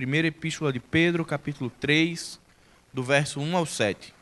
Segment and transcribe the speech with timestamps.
[0.00, 2.40] Primeira Epístola de Pedro, capítulo 3,
[2.90, 4.14] do verso 1 ao 7.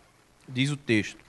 [0.48, 1.20] Diz o texto: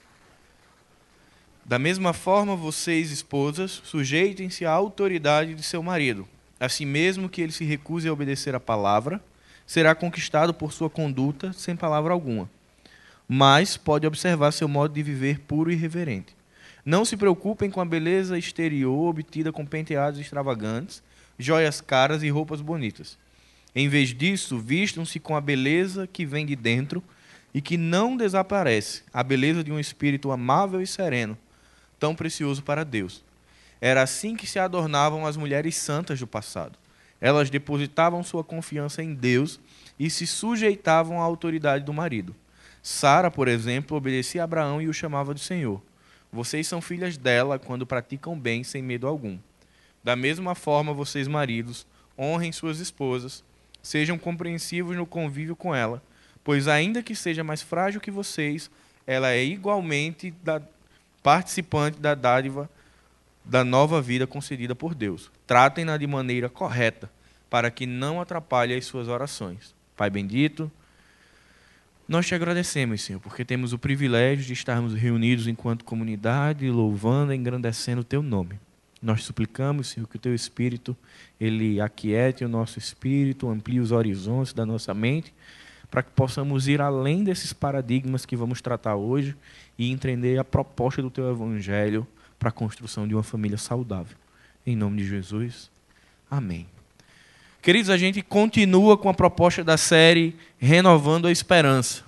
[1.63, 6.27] Da mesma forma, vocês, esposas, sujeitem-se à autoridade de seu marido.
[6.59, 9.23] Assim mesmo que ele se recuse a obedecer à palavra,
[9.68, 12.50] será conquistado por sua conduta sem palavra alguma.
[13.27, 16.36] Mas pode observar seu modo de viver puro e reverente.
[16.84, 21.04] Não se preocupem com a beleza exterior obtida com penteados extravagantes,
[21.38, 23.16] joias caras e roupas bonitas.
[23.75, 27.04] Em vez disso, vistam-se com a beleza que vem de dentro
[27.54, 31.37] e que não desaparece, a beleza de um espírito amável e sereno,
[32.00, 33.23] tão precioso para Deus.
[33.82, 36.78] Era assim que se adornavam as mulheres santas do passado.
[37.22, 39.59] Elas depositavam sua confiança em Deus
[40.00, 42.36] e se sujeitavam à autoridade do marido.
[42.81, 45.81] Sara, por exemplo, obedecia a Abraão e o chamava de Senhor.
[46.31, 49.38] Vocês são filhas dela quando praticam bem sem medo algum.
[50.04, 51.86] Da mesma forma, vocês, maridos,
[52.17, 53.44] honrem suas esposas,
[53.82, 56.02] sejam compreensivos no convívio com ela,
[56.44, 58.70] pois, ainda que seja mais frágil que vocês,
[59.06, 60.62] ela é igualmente da,
[61.23, 62.70] participante da dádiva
[63.44, 65.31] da nova vida concedida por Deus.
[65.48, 67.09] Tratem-na de maneira correta,
[67.50, 69.73] para que não atrapalhe as suas orações.
[69.98, 70.72] Pai bendito,
[72.08, 77.36] nós te agradecemos, Senhor, porque temos o privilégio de estarmos reunidos enquanto comunidade, louvando e
[77.36, 78.59] engrandecendo o teu nome.
[79.02, 80.96] Nós suplicamos, Senhor, que o teu espírito
[81.40, 85.34] ele aquiete o nosso espírito, amplie os horizontes da nossa mente,
[85.90, 89.36] para que possamos ir além desses paradigmas que vamos tratar hoje
[89.78, 92.06] e entender a proposta do teu evangelho
[92.38, 94.18] para a construção de uma família saudável.
[94.66, 95.72] Em nome de Jesus.
[96.30, 96.68] Amém.
[97.62, 102.03] Queridos, a gente continua com a proposta da série Renovando a Esperança.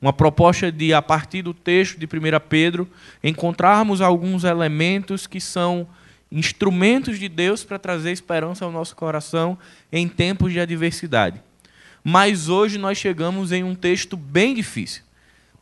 [0.00, 2.08] Uma proposta de, a partir do texto de 1
[2.48, 2.88] Pedro,
[3.22, 5.86] encontrarmos alguns elementos que são
[6.32, 9.58] instrumentos de Deus para trazer esperança ao nosso coração
[9.92, 11.40] em tempos de adversidade.
[12.02, 15.02] Mas hoje nós chegamos em um texto bem difícil.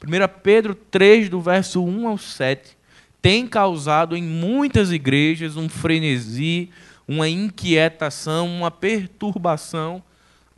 [0.02, 2.76] 1 Pedro 3, do verso 1 ao 7,
[3.20, 6.70] tem causado em muitas igrejas um frenesi,
[7.06, 10.02] uma inquietação, uma perturbação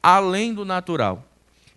[0.03, 1.27] além do natural.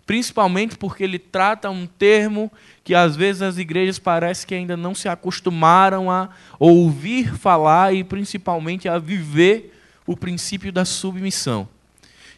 [0.04, 2.52] Principalmente porque ele trata um termo
[2.86, 8.04] que às vezes as igrejas parece que ainda não se acostumaram a ouvir falar e
[8.04, 9.76] principalmente a viver
[10.06, 11.68] o princípio da submissão.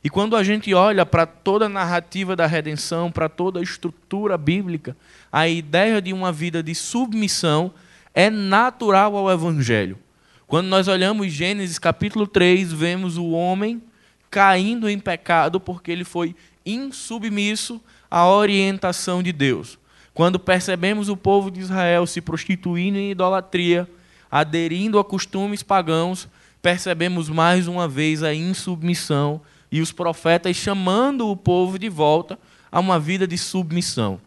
[0.02, 4.38] E quando a gente olha para toda a narrativa da redenção, para toda a estrutura
[4.38, 4.96] bíblica,
[5.30, 7.70] a ideia de uma vida de submissão
[8.14, 9.98] é natural ao Evangelho.
[10.46, 13.82] Quando nós olhamos Gênesis capítulo 3, vemos o homem
[14.30, 16.34] caindo em pecado porque ele foi
[16.64, 17.78] insubmisso
[18.10, 19.78] à orientação de Deus.
[20.18, 23.88] Quando percebemos o povo de Israel se prostituindo em idolatria,
[24.28, 26.28] aderindo a costumes pagãos,
[26.60, 29.40] percebemos mais uma vez a insubmissão
[29.70, 32.36] e os profetas chamando o povo de volta
[32.68, 34.20] a uma vida de submissão.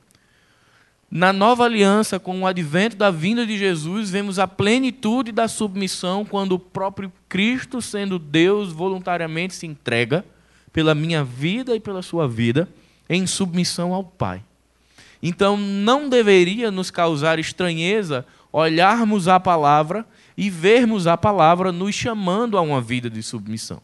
[1.12, 6.24] Na nova aliança, com o advento da vinda de Jesus, vemos a plenitude da submissão
[6.24, 10.24] quando o próprio Cristo, sendo Deus, voluntariamente se entrega
[10.72, 12.70] pela minha vida e pela sua vida
[13.10, 14.42] em submissão ao Pai.
[15.22, 20.06] Então não deveria nos causar estranheza olharmos a palavra
[20.38, 23.82] e vermos a palavra nos chamando a uma vida de submissão.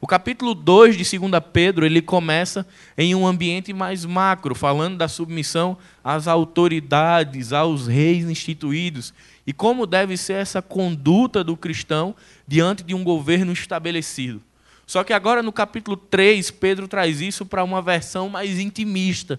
[0.00, 2.66] O capítulo 2 de 2 Pedro, ele começa
[2.98, 9.14] em um ambiente mais macro, falando da submissão às autoridades, aos reis instituídos,
[9.46, 12.16] e como deve ser essa conduta do cristão
[12.48, 14.42] diante de um governo estabelecido.
[14.88, 19.38] Só que agora no capítulo 3, Pedro traz isso para uma versão mais intimista,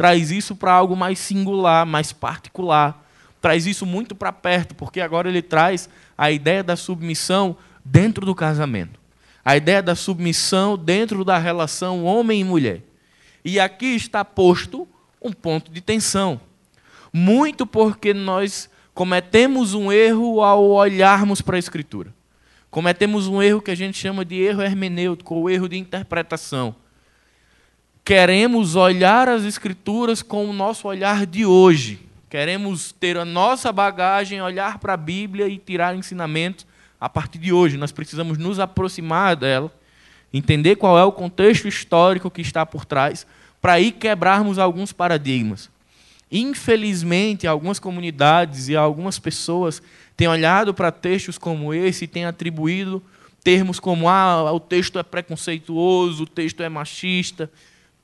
[0.00, 3.06] traz isso para algo mais singular, mais particular,
[3.38, 8.34] traz isso muito para perto, porque agora ele traz a ideia da submissão dentro do
[8.34, 8.98] casamento
[9.44, 12.82] a ideia da submissão dentro da relação homem e mulher.
[13.44, 14.86] E aqui está posto
[15.20, 16.40] um ponto de tensão.
[17.12, 22.14] Muito porque nós cometemos um erro ao olharmos para a Escritura.
[22.70, 26.74] Cometemos um erro que a gente chama de erro hermenêutico, ou erro de interpretação.
[28.10, 32.00] Queremos olhar as Escrituras com o nosso olhar de hoje.
[32.28, 36.66] Queremos ter a nossa bagagem, olhar para a Bíblia e tirar ensinamentos
[37.00, 37.76] a partir de hoje.
[37.76, 39.72] Nós precisamos nos aproximar dela,
[40.34, 43.24] entender qual é o contexto histórico que está por trás,
[43.62, 45.70] para aí quebrarmos alguns paradigmas.
[46.32, 49.80] Infelizmente, algumas comunidades e algumas pessoas
[50.16, 53.00] têm olhado para textos como esse e têm atribuído
[53.42, 57.50] termos como ah, o texto é preconceituoso, o texto é machista.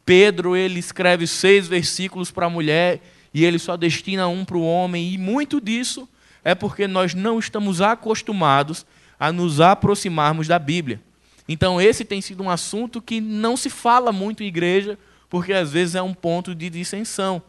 [0.06, 3.02] Pedro ele escreve seis versículos para a mulher
[3.34, 6.08] e ele só destina um para o homem, e muito disso
[6.42, 8.86] é porque nós não estamos acostumados
[9.18, 11.02] a nos aproximarmos da Bíblia.
[11.48, 14.96] Então, esse tem sido um assunto que não se fala muito em igreja,
[15.28, 17.42] porque às vezes é um ponto de dissensão.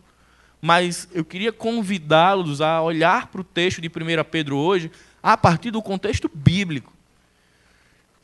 [0.60, 3.92] Mas eu queria convidá-los a olhar para o texto de 1
[4.30, 6.97] Pedro hoje a partir do contexto bíblico.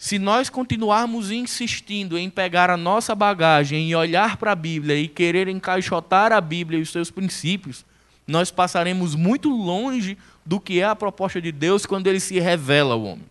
[0.03, 5.07] Se nós continuarmos insistindo em pegar a nossa bagagem e olhar para a Bíblia e
[5.07, 7.85] querer encaixotar a Bíblia e os seus princípios,
[8.27, 12.95] nós passaremos muito longe do que é a proposta de Deus quando ele se revela
[12.95, 13.23] ao homem.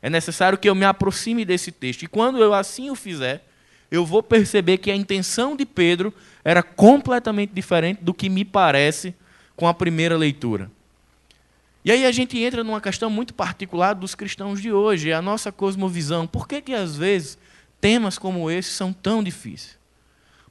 [0.00, 2.04] É necessário que eu me aproxime desse texto.
[2.04, 3.46] E quando eu assim o fizer,
[3.90, 9.14] eu vou perceber que a intenção de Pedro era completamente diferente do que me parece
[9.54, 10.70] com a primeira leitura.
[11.86, 15.22] E aí a gente entra numa questão muito particular dos cristãos de hoje, é a
[15.22, 16.26] nossa cosmovisão.
[16.26, 17.38] Por que, que às vezes
[17.80, 19.78] temas como esse são tão difíceis?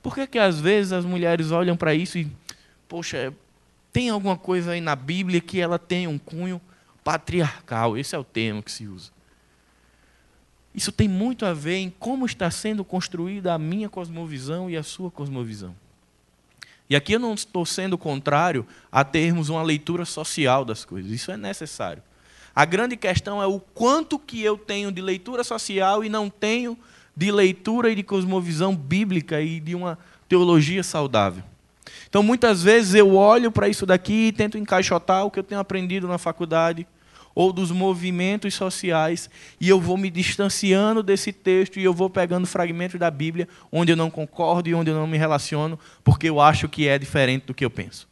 [0.02, 2.32] Por que, que às vezes as mulheres olham para isso e,
[2.88, 3.34] poxa,
[3.92, 6.62] tem alguma coisa aí na Bíblia que ela tem um cunho
[7.04, 7.98] patriarcal.
[7.98, 9.12] Esse é o termo que se usa.
[10.74, 14.84] Isso tem muito a ver em como está sendo construída a minha cosmovisão e a
[14.84, 15.76] sua cosmovisão.
[16.90, 21.12] E aqui eu não estou sendo contrário a termos uma leitura social das coisas.
[21.12, 22.04] Isso é necessário.
[22.56, 26.78] A grande questão é o quanto que eu tenho de leitura social e não tenho
[27.16, 29.98] de leitura e de cosmovisão bíblica e de uma
[30.30, 31.44] teologia saudável.
[32.08, 35.60] Então, muitas vezes eu olho para isso daqui e tento encaixotar o que eu tenho
[35.60, 36.88] aprendido na faculdade
[37.36, 39.30] ou dos movimentos sociais
[39.60, 43.92] e eu vou me distanciando desse texto e eu vou pegando fragmentos da Bíblia onde
[43.92, 47.46] eu não concordo e onde eu não me relaciono, porque eu acho que é diferente
[47.46, 48.08] do que eu penso.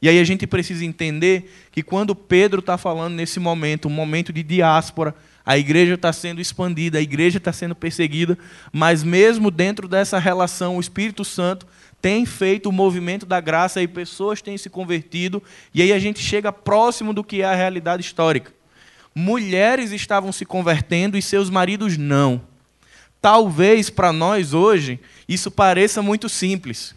[0.00, 4.32] E aí a gente precisa entender que quando Pedro está falando nesse momento, um momento
[4.32, 8.38] de diáspora, a igreja está sendo expandida, a igreja está sendo perseguida,
[8.72, 11.66] mas mesmo dentro dessa relação, o Espírito Santo
[12.00, 15.42] tem feito o movimento da graça e pessoas têm se convertido,
[15.74, 18.52] e aí a gente chega próximo do que é a realidade histórica.
[19.14, 22.40] Mulheres estavam se convertendo e seus maridos não.
[23.20, 26.94] Talvez para nós hoje isso pareça muito simples.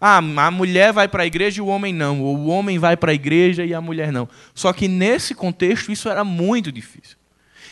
[0.00, 2.96] Ah, a mulher vai para a igreja e o homem não, ou o homem vai
[2.96, 4.26] para a igreja e a mulher não.
[4.54, 7.20] Só que nesse contexto isso era muito difícil.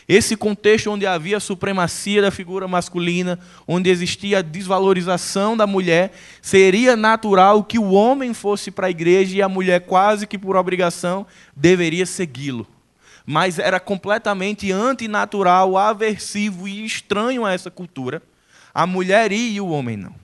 [0.06, 6.96] Esse contexto onde havia supremacia da figura masculina, onde existia a desvalorização da mulher, seria
[6.96, 11.26] natural que o homem fosse para a igreja e a mulher, quase que por obrigação,
[11.54, 12.66] deveria segui-lo.
[13.30, 18.22] Mas era completamente antinatural, aversivo e estranho a essa cultura.
[18.72, 20.14] A mulher e o homem não.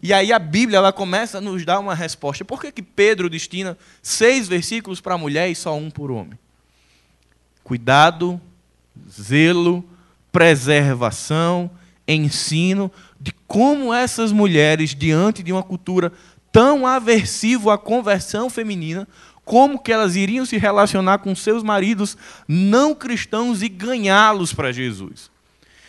[0.00, 2.44] E aí a Bíblia ela começa a nos dar uma resposta.
[2.44, 6.38] Por que, que Pedro destina seis versículos para a mulher e só um o homem?
[7.64, 8.40] Cuidado
[9.10, 9.84] zelo,
[10.30, 11.68] preservação,
[12.06, 12.88] ensino
[13.20, 16.12] de como essas mulheres, diante de uma cultura
[16.52, 19.08] tão aversiva à conversão feminina,
[19.44, 22.16] como que elas iriam se relacionar com seus maridos
[22.46, 25.30] não cristãos e ganhá-los para Jesus.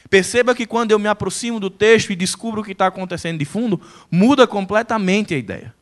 [0.09, 3.45] Perceba que quando eu me aproximo do texto e descubro o que está acontecendo de
[3.45, 5.73] fundo, muda completamente a ideia.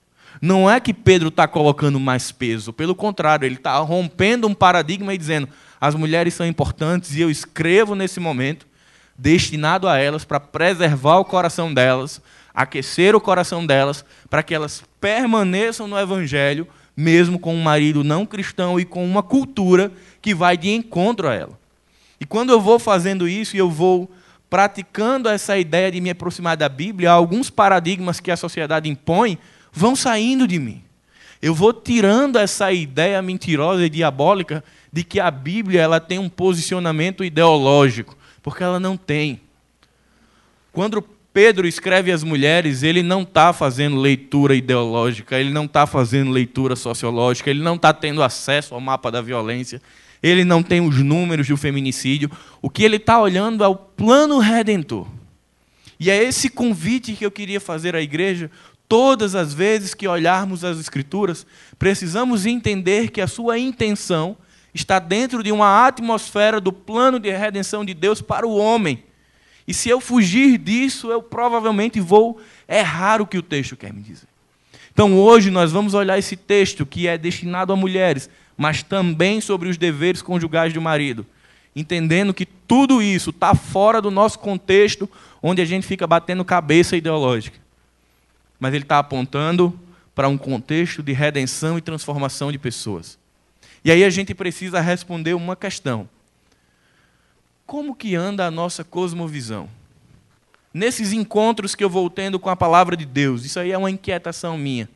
[0.42, 5.14] Não é que Pedro está colocando mais peso, pelo contrário, ele está rompendo um paradigma
[5.14, 8.66] e dizendo: as mulheres são importantes e eu escrevo nesse momento,
[9.18, 12.22] destinado a elas, para preservar o coração delas,
[12.54, 18.26] aquecer o coração delas, para que elas permaneçam no Evangelho, mesmo com um marido não
[18.26, 19.92] cristão e com uma cultura
[20.22, 21.60] que vai de encontro a ela.
[22.20, 24.10] E quando eu vou fazendo isso e eu vou
[24.50, 29.38] praticando essa ideia de me aproximar da Bíblia, alguns paradigmas que a sociedade impõe
[29.72, 30.84] vão saindo de mim.
[31.42, 36.30] Eu vou tirando essa ideia mentirosa e diabólica de que a Bíblia ela tem um
[36.30, 39.42] posicionamento ideológico, porque ela não tem.
[40.72, 41.02] Quando
[41.34, 46.76] Pedro escreve às mulheres, ele não está fazendo leitura ideológica, ele não está fazendo leitura
[46.76, 49.82] sociológica, ele não está tendo acesso ao mapa da violência,
[50.22, 52.30] ele não tem os números do feminicídio.
[52.62, 55.08] O que ele está olhando é o plano redentor.
[55.98, 58.52] E é esse convite que eu queria fazer à igreja.
[58.90, 61.46] Todas as vezes que olharmos as Escrituras,
[61.80, 64.36] precisamos entender que a sua intenção
[64.74, 69.02] está dentro de uma atmosfera do plano de redenção de Deus para o homem.
[69.72, 74.02] E se eu fugir disso, eu provavelmente vou errar o que o texto quer me
[74.02, 74.28] dizer.
[74.92, 79.70] Então hoje nós vamos olhar esse texto que é destinado a mulheres, mas também sobre
[79.70, 81.26] os deveres conjugais do marido,
[81.74, 85.10] entendendo que tudo isso está fora do nosso contexto,
[85.42, 87.58] onde a gente fica batendo cabeça ideológica.
[88.60, 89.80] Mas ele está apontando
[90.14, 93.18] para um contexto de redenção e transformação de pessoas.
[93.86, 96.10] E aí a gente precisa responder uma questão:
[97.72, 99.70] como que anda a nossa cosmovisão?
[100.74, 103.90] Nesses encontros que eu vou tendo com a palavra de Deus, isso aí é uma
[103.90, 104.90] inquietação minha.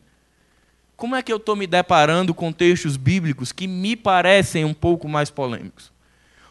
[0.98, 5.08] Como é que eu estou me deparando com textos bíblicos que me parecem um pouco
[5.08, 5.90] mais polêmicos?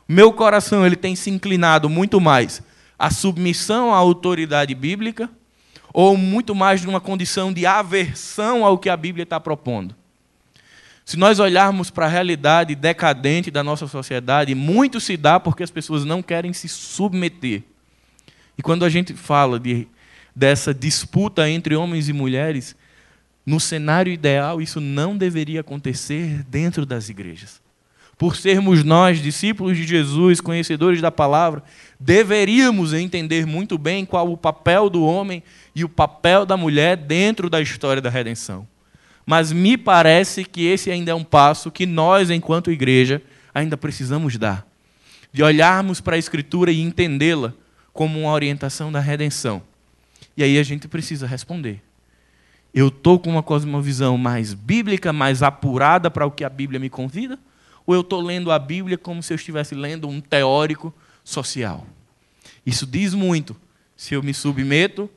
[0.08, 2.62] Meu coração ele tem se inclinado muito mais
[2.98, 5.28] a submissão à autoridade bíblica,
[5.92, 9.94] ou muito mais de uma condição de aversão ao que a Bíblia está propondo.
[11.04, 15.70] Se nós olharmos para a realidade decadente da nossa sociedade, muito se dá porque as
[15.70, 17.62] pessoas não querem se submeter.
[18.56, 19.86] E quando a gente fala de,
[20.34, 22.74] dessa disputa entre homens e mulheres,
[23.44, 27.62] no cenário ideal, isso não deveria acontecer dentro das igrejas.
[28.16, 31.62] Por sermos nós, discípulos de Jesus, conhecedores da palavra,
[31.98, 35.42] deveríamos entender muito bem qual o papel do homem
[35.74, 38.66] e o papel da mulher dentro da história da redenção.
[39.26, 43.22] Mas me parece que esse ainda é um passo que nós, enquanto igreja,
[43.54, 44.66] ainda precisamos dar.
[45.32, 47.54] De olharmos para a Escritura e entendê-la
[47.92, 49.62] como uma orientação da redenção.
[50.36, 51.80] E aí a gente precisa responder.
[52.74, 56.90] Eu estou com uma cosmovisão mais bíblica, mais apurada para o que a Bíblia me
[56.90, 57.38] convida?
[57.86, 61.86] Ou eu estou lendo a Bíblia como se eu estivesse lendo um teórico social?
[62.66, 63.54] Isso diz muito
[63.96, 65.08] se eu me submeto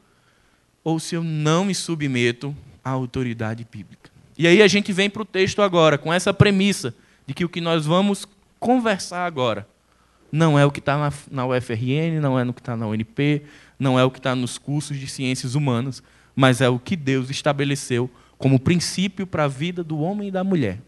[0.84, 3.97] ou se eu não me submeto à autoridade bíblica.
[4.38, 6.94] E aí a gente vem para o texto agora, com essa premissa
[7.26, 8.28] de que o que nós vamos
[8.60, 9.68] conversar agora
[10.32, 13.44] não é o que está na, na UFRN, não é no que está na UNP,
[13.80, 16.04] não é o que está nos cursos de ciências humanas,
[16.36, 20.44] mas é o que Deus estabeleceu como princípio para a vida do homem e da
[20.44, 20.80] mulher.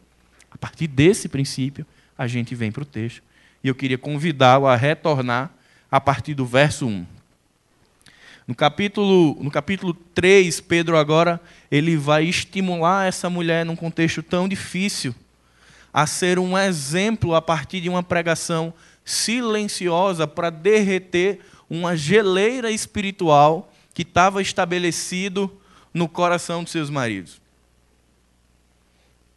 [0.51, 1.85] A partir desse princípio,
[2.17, 3.23] a gente vem para o texto.
[3.63, 5.51] E eu queria convidá-lo a retornar
[5.89, 7.05] a partir do verso 1.
[8.49, 11.39] No capítulo, no capítulo 3, Pedro agora
[11.69, 15.13] ele vai estimular essa mulher num contexto tão difícil
[15.93, 18.73] a ser um exemplo a partir de uma pregação
[19.05, 25.55] silenciosa para derreter uma geleira espiritual que estava estabelecido
[25.93, 27.39] no coração dos seus maridos.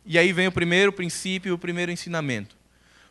[0.06, 2.56] E aí vem o primeiro princípio, o primeiro ensinamento.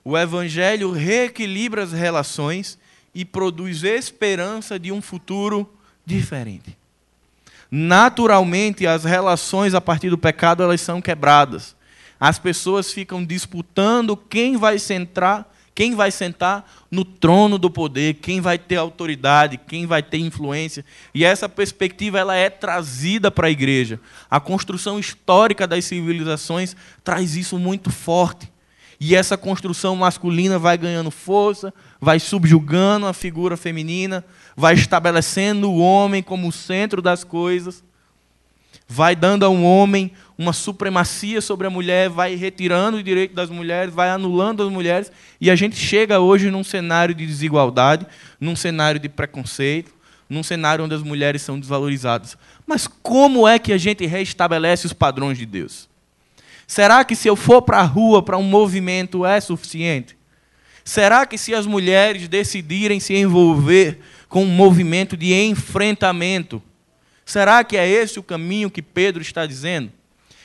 [0.03, 2.75] O evangelho reequilibra as relações
[3.13, 5.71] e produz esperança de um futuro
[6.05, 6.77] diferente.
[7.69, 11.75] Naturalmente, as relações a partir do pecado elas são quebradas.
[12.19, 18.41] As pessoas ficam disputando quem vai centrar quem vai sentar no trono do poder, quem
[18.41, 20.83] vai ter autoridade, quem vai ter influência.
[21.13, 23.99] E essa perspectiva ela é trazida para a igreja.
[24.29, 28.50] A construção histórica das civilizações traz isso muito forte.
[29.01, 34.23] E essa construção masculina vai ganhando força, vai subjugando a figura feminina,
[34.55, 37.83] vai estabelecendo o homem como o centro das coisas
[38.91, 43.49] vai dando a um homem uma supremacia sobre a mulher, vai retirando o direito das
[43.49, 48.05] mulheres, vai anulando as mulheres, e a gente chega hoje num cenário de desigualdade,
[48.37, 49.93] num cenário de preconceito,
[50.29, 52.37] num cenário onde as mulheres são desvalorizadas.
[52.67, 55.87] Mas como é que a gente restabelece os padrões de Deus?
[56.71, 60.15] Será que se eu for para a rua, para um movimento, é suficiente?
[60.85, 63.99] Será que se as mulheres decidirem se envolver
[64.29, 66.61] com um movimento de enfrentamento,
[67.31, 69.89] Será que é esse o caminho que Pedro está dizendo?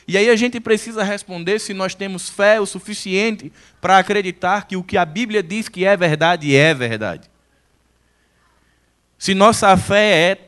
[0.07, 4.77] E aí a gente precisa responder se nós temos fé o suficiente para acreditar que
[4.77, 7.29] o que a Bíblia diz que é verdade é verdade.
[9.17, 10.47] Se nossa fé é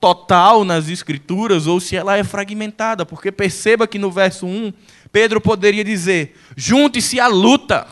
[0.00, 4.72] total nas Escrituras ou se ela é fragmentada, porque perceba que no verso 1,
[5.12, 7.86] Pedro poderia dizer: junte-se à luta,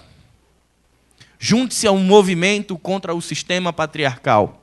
[1.38, 4.62] junte-se a um movimento contra o sistema patriarcal.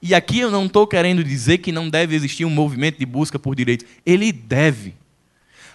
[0.00, 3.38] E aqui eu não estou querendo dizer que não deve existir um movimento de busca
[3.38, 3.86] por direitos.
[4.04, 4.96] Ele deve.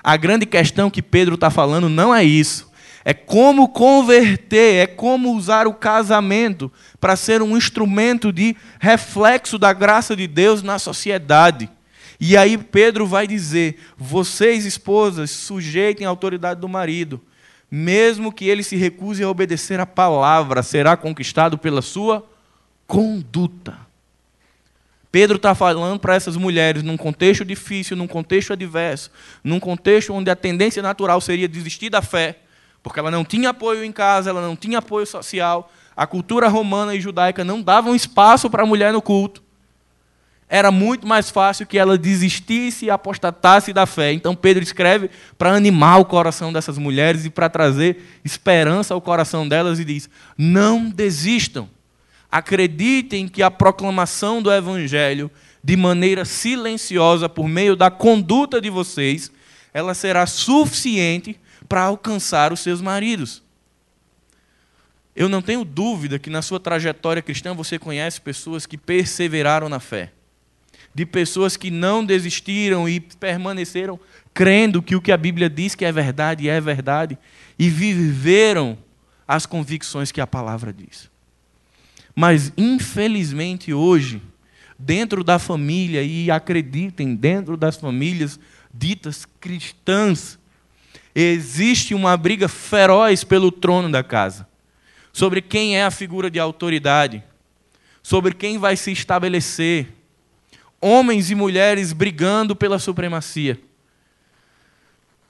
[0.04, 2.70] A grande questão que Pedro está falando não é isso.
[3.06, 9.72] É como converter, é como usar o casamento para ser um instrumento de reflexo da
[9.72, 11.70] graça de Deus na sociedade.
[12.20, 17.22] E aí Pedro vai dizer: vocês, esposas, sujeitem a autoridade do marido.
[17.70, 22.26] Mesmo que ele se recuse a obedecer a palavra, será conquistado pela sua
[22.88, 23.78] conduta.
[25.12, 29.12] Pedro está falando para essas mulheres num contexto difícil, num contexto adverso,
[29.44, 32.40] num contexto onde a tendência natural seria desistir da fé,
[32.84, 36.94] porque ela não tinha apoio em casa, ela não tinha apoio social, a cultura romana
[36.94, 39.42] e judaica não davam espaço para a mulher no culto.
[40.50, 44.14] Era muito mais fácil que ela desistisse e apostatasse da fé.
[44.14, 49.48] Então Pedro escreve para animar o coração dessas mulheres e para trazer esperança ao coração
[49.48, 51.70] delas e diz: Não desistam.
[52.32, 55.32] Acreditem que a proclamação do Evangelho,
[55.64, 59.32] de maneira silenciosa, por meio da conduta de vocês,
[59.74, 63.44] ela será suficiente para alcançar os seus maridos.
[65.16, 69.80] Eu não tenho dúvida que na sua trajetória cristã você conhece pessoas que perseveraram na
[69.80, 70.12] fé,
[70.98, 74.00] de pessoas que não desistiram e permaneceram
[74.34, 77.16] crendo que o que a Bíblia diz que é verdade é verdade
[77.60, 78.76] e viveram
[79.28, 81.08] as convicções que a palavra diz.
[82.16, 84.24] Mas, infelizmente, hoje,
[84.80, 88.40] dentro da família, e acreditem, dentro das famílias
[88.74, 90.40] ditas cristãs,
[91.14, 94.48] existe uma briga feroz pelo trono da casa
[95.14, 97.24] sobre quem é a figura de autoridade,
[98.02, 99.97] sobre quem vai se estabelecer.
[100.80, 103.60] Homens e mulheres brigando pela supremacia.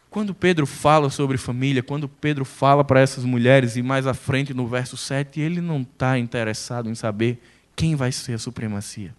[0.10, 4.54] Quando Pedro fala sobre família, quando Pedro fala para essas mulheres, e mais à frente
[4.54, 7.42] no verso 7, ele não está interessado em saber
[7.76, 9.14] quem vai ser a supremacia.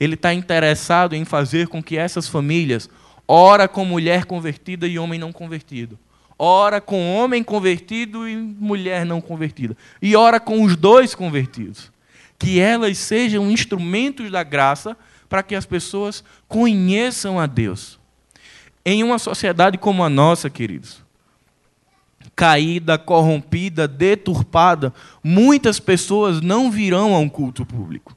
[0.00, 2.90] Ele está interessado em fazer com que essas famílias,
[3.28, 5.98] ora com mulher convertida e homem não convertido,
[6.38, 11.92] ora com homem convertido e mulher não convertida, e ora com os dois convertidos,
[12.38, 14.96] que elas sejam instrumentos da graça
[15.28, 17.98] para que as pessoas conheçam a Deus.
[18.84, 21.04] Em uma sociedade como a nossa, queridos,
[22.36, 24.92] caída, corrompida, deturpada,
[25.24, 28.16] muitas pessoas não virão a um culto público.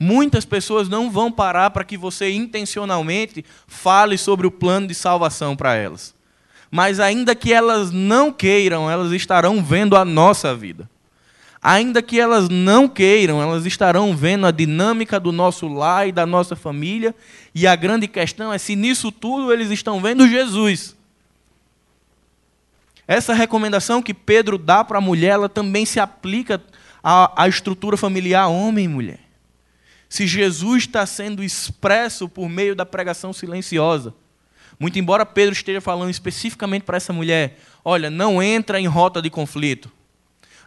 [0.00, 5.56] Muitas pessoas não vão parar para que você intencionalmente fale sobre o plano de salvação
[5.56, 6.14] para elas.
[6.70, 10.88] Mas ainda que elas não queiram, elas estarão vendo a nossa vida.
[11.68, 16.24] Ainda que elas não queiram, elas estarão vendo a dinâmica do nosso lar e da
[16.24, 17.14] nossa família,
[17.54, 20.96] e a grande questão é se nisso tudo eles estão vendo Jesus.
[23.06, 26.58] Essa recomendação que Pedro dá para a mulher, ela também se aplica
[27.04, 29.20] à, à estrutura familiar homem e mulher.
[30.08, 34.14] Se Jesus está sendo expresso por meio da pregação silenciosa,
[34.80, 39.28] muito embora Pedro esteja falando especificamente para essa mulher, olha, não entra em rota de
[39.28, 39.97] conflito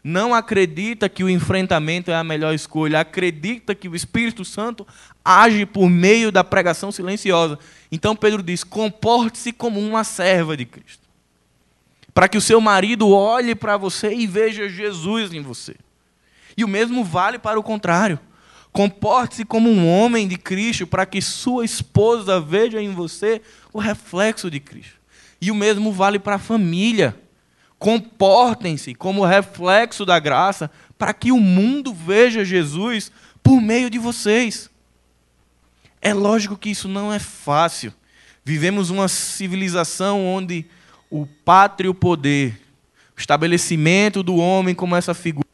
[0.03, 4.85] não acredita que o enfrentamento é a melhor escolha, acredita que o Espírito Santo
[5.23, 7.59] age por meio da pregação silenciosa.
[7.91, 11.07] Então Pedro diz: comporte-se como uma serva de Cristo.
[12.13, 15.75] Para que o seu marido olhe para você e veja Jesus em você.
[16.57, 18.19] E o mesmo vale para o contrário.
[18.71, 23.41] Comporte-se como um homem de Cristo, para que sua esposa veja em você
[23.71, 24.95] o reflexo de Cristo.
[25.39, 27.15] E o mesmo vale para a família
[27.81, 34.69] comportem-se como reflexo da graça, para que o mundo veja Jesus por meio de vocês.
[35.99, 37.91] É lógico que isso não é fácil.
[38.45, 40.63] Vivemos uma civilização onde
[41.09, 42.61] o pátrio poder,
[43.17, 45.49] o estabelecimento do homem como essa figura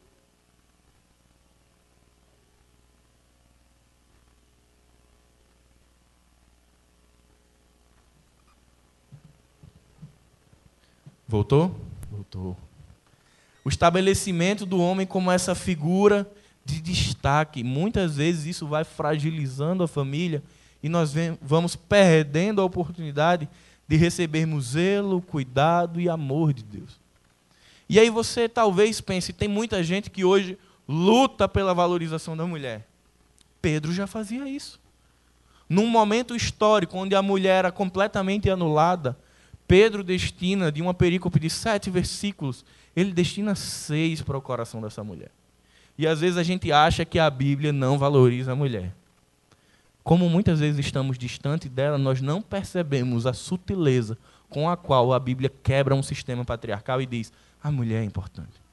[11.26, 11.87] Voltou?
[12.28, 12.56] Voltou.
[13.64, 16.30] O estabelecimento do homem como essa figura
[16.64, 17.64] de destaque.
[17.64, 20.42] Muitas vezes isso vai fragilizando a família
[20.82, 23.48] e nós vamos perdendo a oportunidade
[23.86, 27.00] de recebermos zelo, cuidado e amor de Deus.
[27.88, 32.86] E aí você talvez pense, tem muita gente que hoje luta pela valorização da mulher.
[33.62, 34.78] Pedro já fazia isso.
[35.68, 39.16] Num momento histórico onde a mulher era completamente anulada,
[39.68, 42.64] Pedro destina, de uma perícope de sete versículos,
[42.96, 45.30] ele destina seis para o coração dessa mulher.
[45.98, 48.94] E às vezes a gente acha que a Bíblia não valoriza a mulher.
[50.02, 54.16] Como muitas vezes estamos distante dela, nós não percebemos a sutileza
[54.48, 57.30] com a qual a Bíblia quebra um sistema patriarcal e diz:
[57.62, 58.68] a mulher é importante.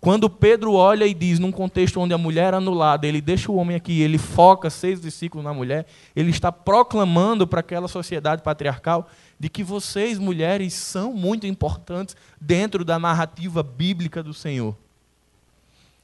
[0.00, 3.56] Quando Pedro olha e diz, num contexto onde a mulher é anulada, ele deixa o
[3.56, 9.08] homem aqui, ele foca seis versículos na mulher, ele está proclamando para aquela sociedade patriarcal
[9.38, 14.76] de que vocês, mulheres, são muito importantes dentro da narrativa bíblica do Senhor.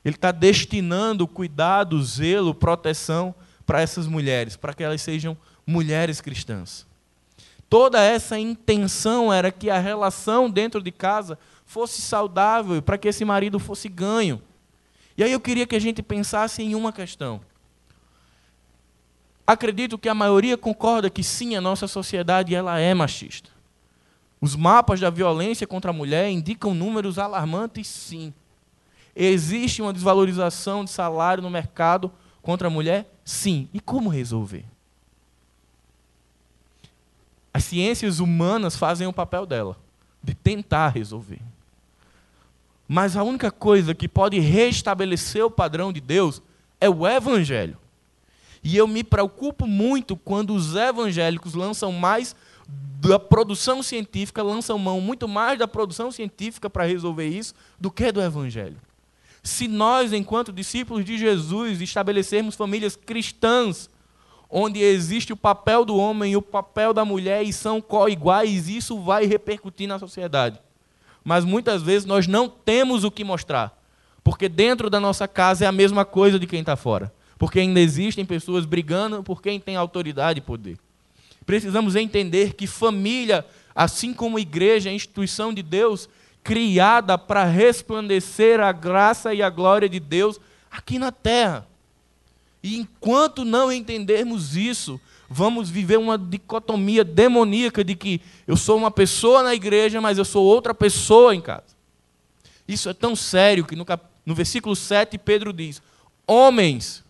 [0.04, 3.34] Ele está destinando cuidado, zelo, proteção
[3.66, 6.86] para essas mulheres, para que elas sejam mulheres cristãs.
[7.68, 13.24] Toda essa intenção era que a relação dentro de casa fosse saudável, para que esse
[13.24, 14.40] marido fosse ganho.
[15.16, 17.40] E aí eu queria que a gente pensasse em uma questão.
[19.46, 23.50] Acredito que a maioria concorda que sim, a nossa sociedade ela é machista.
[24.40, 28.32] Os mapas da violência contra a mulher indicam números alarmantes, sim.
[29.14, 32.10] Existe uma desvalorização de salário no mercado
[32.42, 33.10] contra a mulher?
[33.24, 33.68] Sim.
[33.72, 34.64] E como resolver?
[37.52, 39.78] As ciências humanas fazem o papel dela,
[40.22, 41.40] de tentar resolver.
[42.88, 46.42] Mas a única coisa que pode restabelecer o padrão de Deus
[46.80, 47.78] é o Evangelho.
[48.64, 52.34] E eu me preocupo muito quando os evangélicos lançam mais
[52.66, 58.10] da produção científica, lançam mão muito mais da produção científica para resolver isso do que
[58.10, 58.78] do evangelho.
[59.42, 63.90] Se nós, enquanto discípulos de Jesus, estabelecermos famílias cristãs,
[64.48, 68.98] onde existe o papel do homem e o papel da mulher e são co-iguais, isso
[68.98, 70.58] vai repercutir na sociedade.
[71.22, 73.78] Mas muitas vezes nós não temos o que mostrar,
[74.22, 77.12] Porque dentro da nossa casa é a mesma coisa de quem está fora.
[77.38, 80.78] Porque ainda existem pessoas brigando por quem tem autoridade e poder.
[81.44, 83.44] Precisamos entender que família,
[83.74, 86.08] assim como igreja, é instituição de Deus
[86.42, 90.38] criada para resplandecer a graça e a glória de Deus
[90.70, 91.66] aqui na terra.
[92.62, 98.90] E enquanto não entendermos isso, vamos viver uma dicotomia demoníaca de que eu sou uma
[98.90, 101.74] pessoa na igreja, mas eu sou outra pessoa em casa.
[102.66, 104.02] Isso é tão sério que no, cap...
[104.24, 105.82] no versículo 7 Pedro diz:
[106.26, 107.03] Homens,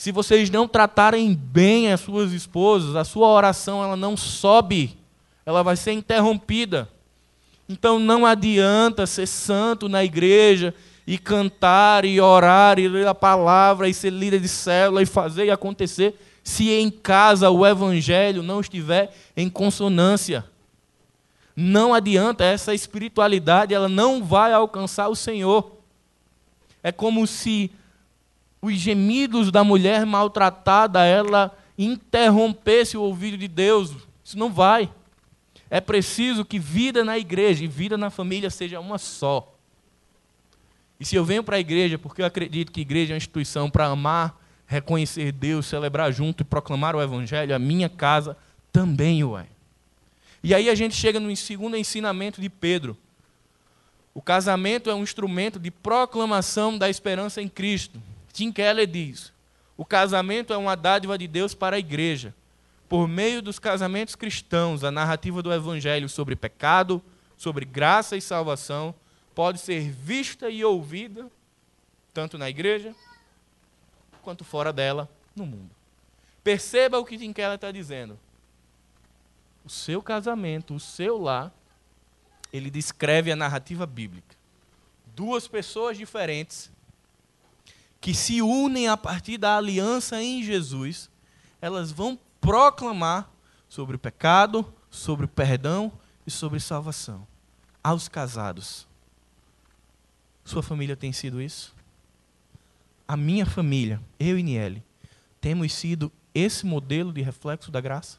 [0.00, 4.96] se vocês não tratarem bem as suas esposas, a sua oração ela não sobe,
[5.44, 6.88] ela vai ser interrompida.
[7.68, 10.74] Então não adianta ser santo na igreja
[11.06, 15.44] e cantar e orar e ler a palavra e ser líder de célula e fazer
[15.44, 20.46] e acontecer se em casa o evangelho não estiver em consonância.
[21.54, 25.76] Não adianta essa espiritualidade, ela não vai alcançar o Senhor.
[26.82, 27.70] É como se
[28.62, 33.92] os gemidos da mulher maltratada, ela interrompesse o ouvido de Deus.
[34.22, 34.90] Isso não vai.
[35.70, 39.54] É preciso que vida na igreja e vida na família seja uma só.
[40.98, 43.18] E se eu venho para a igreja porque eu acredito que a igreja é uma
[43.18, 48.36] instituição para amar, reconhecer Deus, celebrar junto e proclamar o Evangelho, a minha casa
[48.70, 49.46] também o é.
[50.42, 52.96] E aí a gente chega no segundo ensinamento de Pedro.
[54.12, 58.00] O casamento é um instrumento de proclamação da esperança em Cristo.
[58.32, 59.32] Tim Keller diz:
[59.80, 62.34] o casamento é uma dádiva de Deus para a igreja.
[62.86, 67.02] Por meio dos casamentos cristãos, a narrativa do Evangelho sobre pecado,
[67.34, 68.94] sobre graça e salvação
[69.34, 71.30] pode ser vista e ouvida,
[72.12, 72.94] tanto na igreja,
[74.20, 75.70] quanto fora dela, no mundo.
[76.44, 78.18] Perceba o que Tim Keller está dizendo.
[79.64, 81.50] O seu casamento, o seu lar,
[82.52, 84.36] ele descreve a narrativa bíblica.
[85.16, 86.70] Duas pessoas diferentes
[88.00, 91.10] que se unem a partir da aliança em Jesus,
[91.60, 93.30] elas vão proclamar
[93.68, 95.92] sobre o pecado, sobre o perdão
[96.26, 97.26] e sobre salvação
[97.82, 98.86] aos casados.
[100.44, 101.74] Sua família tem sido isso?
[103.06, 104.82] A minha família, eu e Niele,
[105.40, 108.18] temos sido esse modelo de reflexo da graça?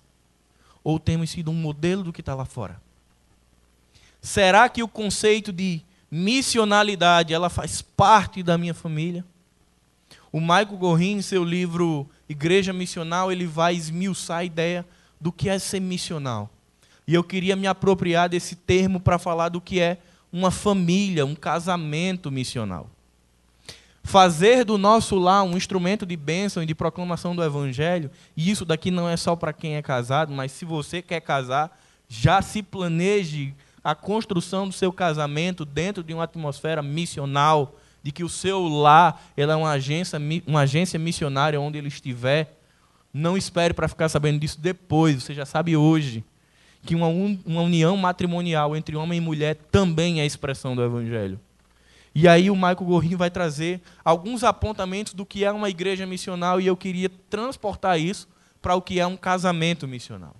[0.83, 2.81] Ou temos sido um modelo do que está lá fora?
[4.21, 9.25] Será que o conceito de missionalidade ela faz parte da minha família?
[10.31, 14.85] O Michael Gorin, em seu livro Igreja Missional, ele vai esmiuçar a ideia
[15.19, 16.49] do que é ser missional.
[17.05, 19.97] E eu queria me apropriar desse termo para falar do que é
[20.31, 22.89] uma família, um casamento missional.
[24.03, 28.65] Fazer do nosso lar um instrumento de bênção e de proclamação do Evangelho, e isso
[28.65, 32.63] daqui não é só para quem é casado, mas se você quer casar, já se
[32.63, 38.67] planeje a construção do seu casamento dentro de uma atmosfera missional, de que o seu
[38.67, 42.57] lar é uma agência, uma agência missionária onde ele estiver.
[43.13, 46.23] Não espere para ficar sabendo disso depois, você já sabe hoje
[46.83, 51.39] que uma, uma união matrimonial entre homem e mulher também é expressão do Evangelho.
[52.13, 56.59] E aí o Michael Gorin vai trazer alguns apontamentos do que é uma igreja missional
[56.59, 58.27] e eu queria transportar isso
[58.61, 60.35] para o que é um casamento missional.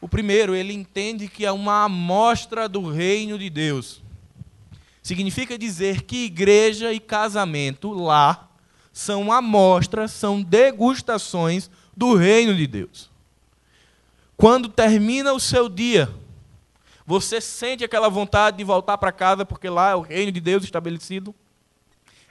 [0.00, 4.02] O primeiro, ele entende que é uma amostra do reino de Deus.
[5.08, 8.50] Significa dizer que igreja e casamento lá
[8.92, 13.08] são amostras, são degustações do reino de Deus.
[14.36, 16.14] Quando termina o seu dia,
[17.06, 20.62] você sente aquela vontade de voltar para casa, porque lá é o reino de Deus
[20.62, 21.34] estabelecido.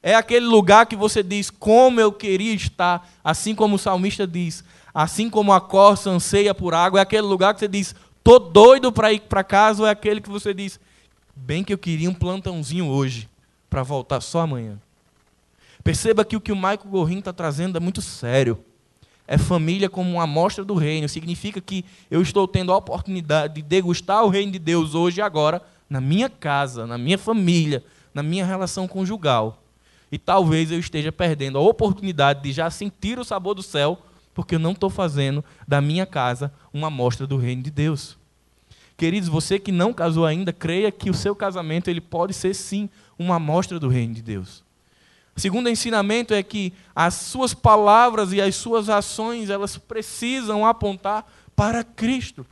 [0.04, 4.64] É aquele lugar que você diz, como eu queria estar, assim como o salmista diz,
[4.94, 7.00] assim como a corça anseia por água.
[7.00, 10.22] É aquele lugar que você diz, tô doido para ir para casa, ou é aquele
[10.22, 10.80] que você diz,
[11.38, 13.30] bem que eu queria um plantãozinho hoje,
[13.70, 14.80] para voltar só amanhã.
[15.84, 18.64] Perceba que o que o Michael Gorin está trazendo é muito sério
[19.28, 21.10] é família como uma amostra do reino.
[21.10, 25.22] Significa que eu estou tendo a oportunidade de degustar o reino de Deus hoje e
[25.22, 29.62] agora, na minha casa, na minha família, na minha relação conjugal.
[30.10, 34.02] E talvez eu esteja perdendo a oportunidade de já sentir o sabor do céu,
[34.34, 38.18] porque eu não estou fazendo da minha casa uma amostra do reino de Deus.
[38.98, 42.90] Queridos, você que não casou ainda, creia que o seu casamento ele pode ser sim
[43.18, 44.64] uma amostra do reino de Deus.
[45.36, 51.32] O segundo ensinamento é que as suas palavras e as suas ações, elas precisam apontar
[51.56, 52.44] para Cristo.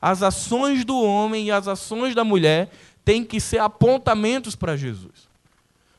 [0.00, 2.70] As ações do homem e as ações da mulher
[3.04, 5.28] têm que ser apontamentos para Jesus.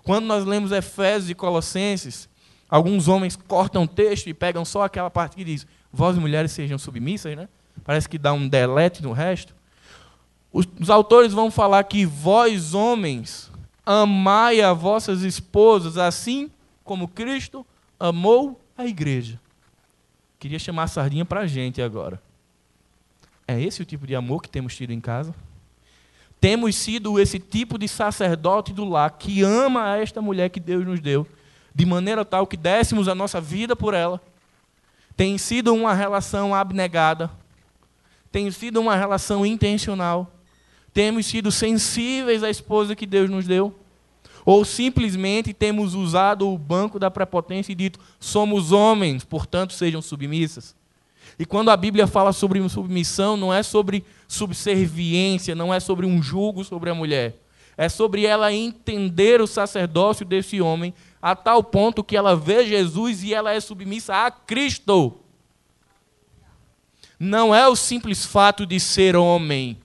[0.02, 2.30] Quando nós lemos Efésios e Colossenses,
[2.70, 6.78] alguns homens cortam o texto e pegam só aquela parte que diz: Vós mulheres sejam
[6.78, 7.50] submissas, né?
[7.84, 9.59] Parece que dá um delete no resto.
[10.52, 13.50] Os, autores vão falar que vós homens
[13.92, 16.52] Amai a vossas esposas, assim
[16.84, 17.66] como Cristo
[18.00, 19.42] amou a igreja.
[20.38, 22.22] Queria chamar a sardinha para a gente agora.
[23.48, 25.34] É esse o tipo de amor que temos tido em casa?
[26.40, 31.00] Temos sido esse tipo de sacerdote do lar que ama esta mulher que Deus nos
[31.00, 31.26] deu,
[31.74, 34.22] de maneira tal que dessemos a nossa vida por ela.
[35.18, 37.32] Tem sido uma relação abnegada,
[38.32, 40.32] tem sido uma relação intencional.
[41.00, 43.74] Temos sido sensíveis à esposa que Deus nos deu.
[44.46, 50.76] Ou simplesmente temos usado o banco da prepotência e dito: somos homens, portanto sejam submissas.
[51.40, 56.22] E quando a Bíblia fala sobre submissão, não é sobre subserviência, não é sobre um
[56.22, 57.38] julgo sobre a mulher.
[57.78, 63.24] É sobre ela entender o sacerdócio desse homem a tal ponto que ela vê Jesus
[63.24, 65.16] e ela é submissa a Cristo.
[67.18, 69.78] Não é o simples fato de ser homem.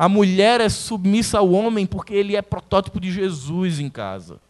[0.00, 4.40] A mulher é submissa ao homem porque ele é protótipo de Jesus em casa.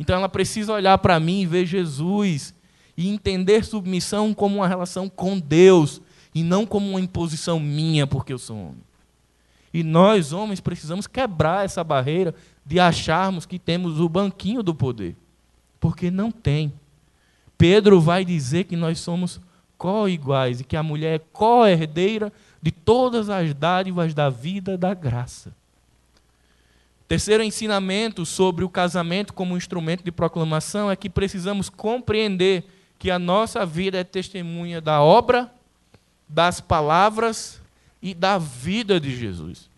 [0.00, 2.52] Então ela precisa olhar para mim e ver Jesus
[2.96, 6.02] e entender submissão como uma relação com Deus
[6.34, 8.82] e não como uma imposição minha porque eu sou homem.
[9.72, 15.14] E nós, homens, precisamos quebrar essa barreira de acharmos que temos o banquinho do poder,
[15.78, 16.72] porque não tem.
[17.56, 19.40] Pedro vai dizer que nós somos
[19.78, 25.52] co-iguais e que a mulher é co-herdeira de todas as dádivas da vida da graça.
[27.08, 32.64] Terceiro ensinamento sobre o casamento como instrumento de proclamação é que precisamos compreender
[32.98, 35.52] que a nossa vida é testemunha da obra,
[36.28, 37.60] das palavras
[38.02, 39.70] e da vida de Jesus.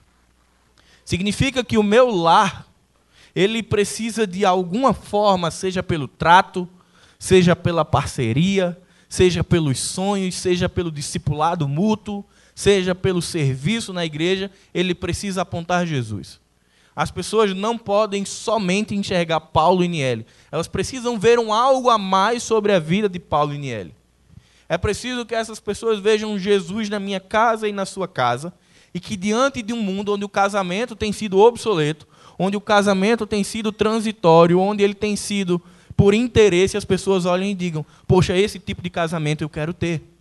[1.05, 2.67] Significa que o meu lar,
[3.35, 6.69] ele precisa de alguma forma, seja pelo trato,
[7.19, 12.25] seja pela parceria, seja pelos sonhos, seja pelo discipulado mútuo,
[12.59, 16.41] seja pelo serviço na igreja, ele precisa apontar Jesus.
[16.95, 20.27] As pessoas não podem somente enxergar Paulo e Niele.
[20.51, 23.95] Elas precisam ver um algo a mais sobre a vida de Paulo e Niele.
[24.69, 28.53] É preciso que essas pessoas vejam Jesus na minha casa e na sua casa,
[28.93, 33.25] e que diante de um mundo onde o casamento tem sido obsoleto, onde o casamento
[33.25, 35.63] tem sido transitório, onde ele tem sido
[35.97, 40.18] por interesse, as pessoas olhem e digam: "Poxa, esse tipo de casamento eu quero ter".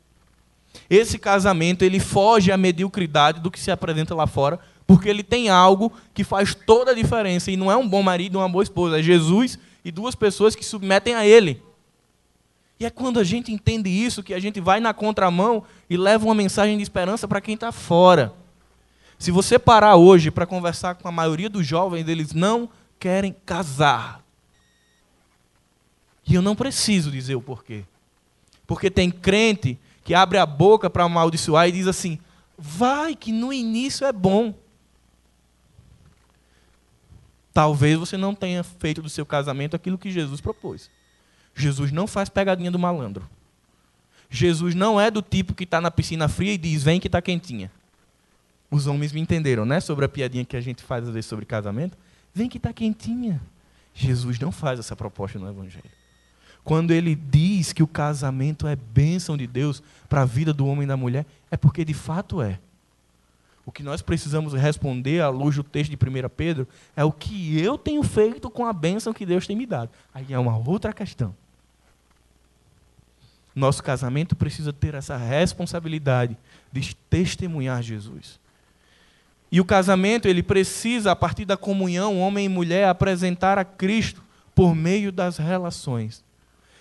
[0.90, 5.50] Esse casamento ele foge à mediocridade do que se apresenta lá fora, porque ele tem
[5.50, 7.52] algo que faz toda a diferença.
[7.52, 9.00] E não é um bom marido, uma boa esposa.
[9.00, 11.62] É Jesus e duas pessoas que submetem a ele.
[12.80, 16.26] E é quando a gente entende isso que a gente vai na contramão e leva
[16.26, 18.34] uma mensagem de esperança para quem está fora.
[19.18, 24.22] Se você parar hoje para conversar com a maioria dos jovens, eles não querem casar.
[26.28, 27.84] E eu não preciso dizer o porquê.
[28.68, 32.18] Porque tem crente que abre a boca para amaldiçoar e diz assim:
[32.58, 34.58] vai, que no início é bom.
[37.54, 40.90] Talvez você não tenha feito do seu casamento aquilo que Jesus propôs.
[41.54, 43.30] Jesus não faz pegadinha do malandro.
[44.30, 47.22] Jesus não é do tipo que está na piscina fria e diz: vem que está
[47.22, 47.70] quentinha.
[48.72, 49.82] Os homens me entenderam, né?
[49.82, 51.98] Sobre a piadinha que a gente faz às vezes sobre casamento.
[52.34, 53.42] Vem que está quentinha.
[53.94, 55.97] Jesus não faz essa proposta no Evangelho.
[56.68, 60.84] Quando ele diz que o casamento é bênção de Deus para a vida do homem
[60.84, 62.60] e da mulher, é porque de fato é.
[63.66, 67.58] O que nós precisamos responder à luz do texto de 1 Pedro é o que
[67.58, 69.92] eu tenho feito com a bênção que Deus tem me dado.
[70.14, 71.34] Aí é uma outra questão.
[73.56, 76.36] Nosso casamento precisa ter essa responsabilidade
[76.70, 78.42] de testemunhar Jesus.
[79.50, 84.22] E o casamento, ele precisa, a partir da comunhão, homem e mulher, apresentar a Cristo
[84.54, 86.27] por meio das relações.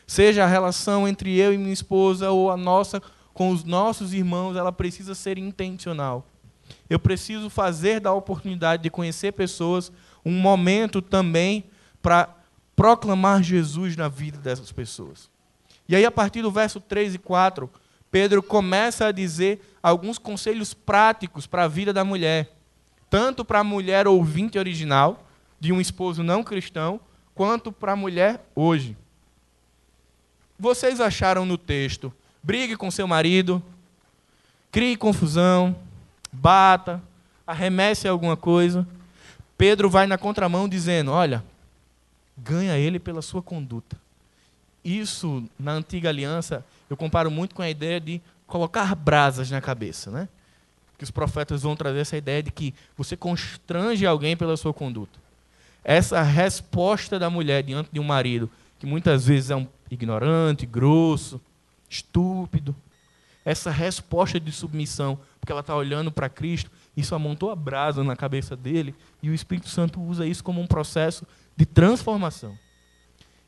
[0.07, 3.03] Seja a relação entre eu e minha esposa ou a nossa
[3.37, 6.27] com os nossos irmãos, ela precisa ser intencional.
[6.89, 9.93] Eu preciso fazer da oportunidade de conhecer pessoas
[10.25, 11.65] um momento também
[12.01, 12.35] para
[12.75, 15.31] proclamar Jesus na vida dessas pessoas.
[15.87, 17.71] E aí, a partir do verso 3 e 4,
[18.11, 22.57] Pedro começa a dizer alguns conselhos práticos para a vida da mulher,
[23.11, 25.27] tanto para a mulher ouvinte original,
[25.61, 26.99] de um esposo não cristão,
[27.35, 28.97] quanto para a mulher hoje.
[30.59, 33.63] Vocês acharam no texto: brigue com seu marido,
[34.73, 35.77] crie confusão,
[36.33, 37.03] bata,
[37.47, 38.87] arremesse alguma coisa.
[39.57, 41.45] Pedro vai na contramão dizendo: Olha,
[42.37, 43.97] ganha ele pela sua conduta.
[44.85, 50.11] Isso, na antiga aliança, eu comparo muito com a ideia de colocar brasas na cabeça,
[50.11, 50.29] né?
[50.97, 55.19] Que os profetas vão trazer essa ideia de que você constrange alguém pela sua conduta.
[55.83, 61.41] Essa resposta da mulher diante de um marido, que muitas vezes é um ignorante, grosso,
[61.89, 62.75] estúpido,
[63.45, 68.17] essa resposta de submissão, porque ela está olhando para Cristo, isso amontou a brasa na
[68.17, 71.25] cabeça dele, e o Espírito Santo usa isso como um processo
[71.57, 72.59] de transformação.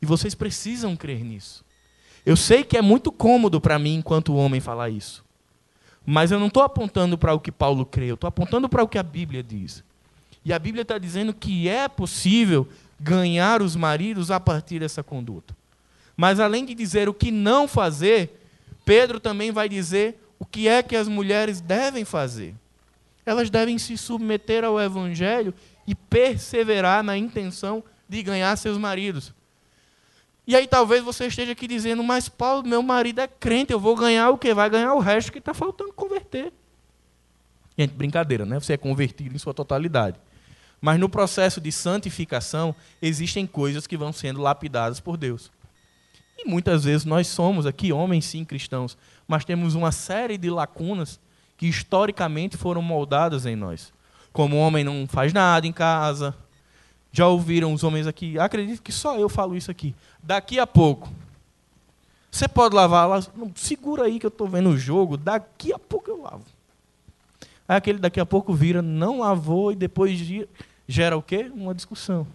[0.00, 1.64] E vocês precisam crer nisso.
[2.24, 5.24] Eu sei que é muito cômodo para mim, enquanto homem, falar isso.
[6.06, 8.88] Mas eu não estou apontando para o que Paulo crê, eu estou apontando para o
[8.88, 9.82] que a Bíblia diz.
[10.44, 12.68] E a Bíblia está dizendo que é possível
[13.00, 15.57] ganhar os maridos a partir dessa conduta.
[16.18, 18.42] Mas além de dizer o que não fazer,
[18.84, 22.56] Pedro também vai dizer o que é que as mulheres devem fazer.
[23.24, 25.54] Elas devem se submeter ao Evangelho
[25.86, 29.32] e perseverar na intenção de ganhar seus maridos.
[30.44, 33.94] E aí talvez você esteja aqui dizendo, mas Paulo, meu marido é crente, eu vou
[33.94, 34.52] ganhar o quê?
[34.52, 36.52] Vai ganhar o resto que está faltando converter.
[37.78, 38.58] Gente, brincadeira, né?
[38.58, 40.18] Você é convertido em sua totalidade.
[40.80, 45.48] Mas no processo de santificação, existem coisas que vão sendo lapidadas por Deus.
[46.38, 48.96] E muitas vezes nós somos aqui homens, sim, cristãos,
[49.26, 51.18] mas temos uma série de lacunas
[51.56, 53.92] que historicamente foram moldadas em nós.
[54.32, 56.32] Como o homem não faz nada em casa.
[57.10, 58.38] Já ouviram os homens aqui?
[58.38, 59.92] Acredito que só eu falo isso aqui.
[60.22, 61.10] Daqui a pouco.
[62.30, 63.20] Você pode lavar lá.
[63.56, 65.16] segura aí que eu estou vendo o jogo.
[65.16, 66.44] Daqui a pouco eu lavo.
[67.66, 70.18] Aí aquele daqui a pouco vira, não lavou e depois
[70.86, 71.50] gera o quê?
[71.52, 72.26] Uma discussão.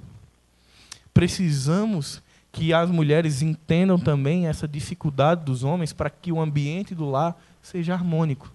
[1.13, 2.21] Precisamos
[2.53, 7.37] que as mulheres entendam também essa dificuldade dos homens para que o ambiente do lar
[7.61, 8.49] seja harmônico.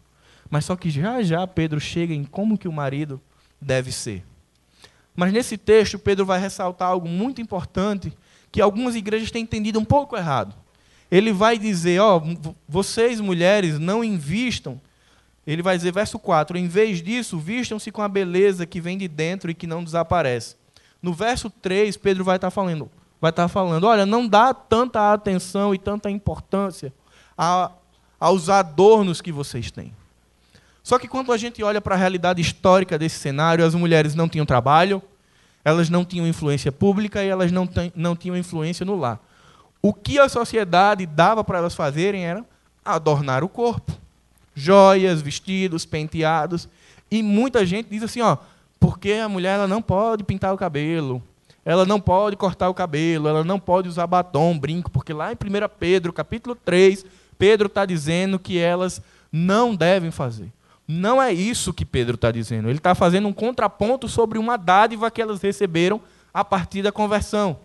[0.49, 3.21] Mas só que já já Pedro chega em como que o marido
[3.61, 4.25] deve ser.
[5.15, 8.11] Mas nesse texto Pedro vai ressaltar algo muito importante
[8.51, 10.55] que algumas igrejas têm entendido um pouco errado.
[11.11, 14.81] Ele vai dizer, ó, oh, vocês mulheres não invistam
[15.49, 19.09] ele vai dizer, verso 4: Em vez disso, vistam-se com a beleza que vem de
[19.09, 20.57] dentro e que não desaparece.
[21.01, 25.75] No verso 3, Pedro vai estar falando, vai estar falando, olha, não dá tanta atenção
[25.75, 26.93] e tanta importância
[27.37, 27.71] a,
[28.19, 29.93] aos adornos que vocês têm.
[30.83, 34.29] Só que quando a gente olha para a realidade histórica desse cenário, as mulheres não
[34.29, 35.03] tinham trabalho,
[35.65, 39.21] elas não tinham influência pública e elas não, não tinham influência no lar.
[39.83, 42.45] O que a sociedade dava para elas fazerem era
[42.85, 43.93] adornar o corpo
[44.59, 46.69] joias, vestidos, penteados.
[47.11, 48.37] E muita gente diz assim, ó,
[48.81, 51.23] porque a mulher ela não pode pintar o cabelo,
[51.69, 55.35] ela não pode cortar o cabelo, ela não pode usar batom, brinco, porque lá em
[55.35, 55.37] 1
[55.79, 57.05] Pedro, capítulo 3,
[57.37, 60.51] Pedro está dizendo que elas não devem fazer.
[60.89, 62.71] Não é isso que Pedro está dizendo.
[62.71, 66.01] Ele está fazendo um contraponto sobre uma dádiva que elas receberam
[66.33, 67.61] a partir da conversão.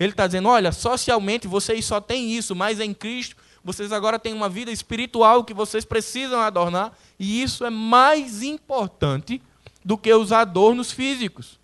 [0.00, 4.34] Ele está dizendo: olha, socialmente vocês só têm isso, mas em Cristo vocês agora têm
[4.34, 9.40] uma vida espiritual que vocês precisam adornar, e isso é mais importante
[9.84, 11.62] do que os adornos físicos.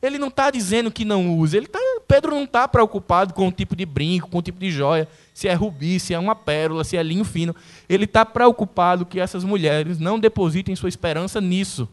[0.00, 3.52] Ele não está dizendo que não use, ele tá, Pedro não está preocupado com o
[3.52, 6.84] tipo de brinco, com o tipo de joia, se é rubi, se é uma pérola,
[6.84, 7.54] se é linho fino.
[7.88, 11.88] Ele está preocupado que essas mulheres não depositem sua esperança nisso.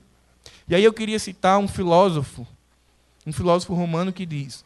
[0.68, 2.46] E aí eu queria citar um filósofo,
[3.26, 4.63] um filósofo romano que diz: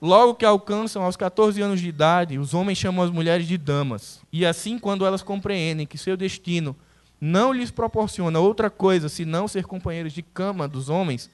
[0.00, 4.20] Logo que alcançam aos 14 anos de idade, os homens chamam as mulheres de damas.
[4.32, 6.74] E assim, quando elas compreendem que seu destino
[7.20, 11.28] não lhes proporciona outra coisa senão ser companheiros de cama dos homens,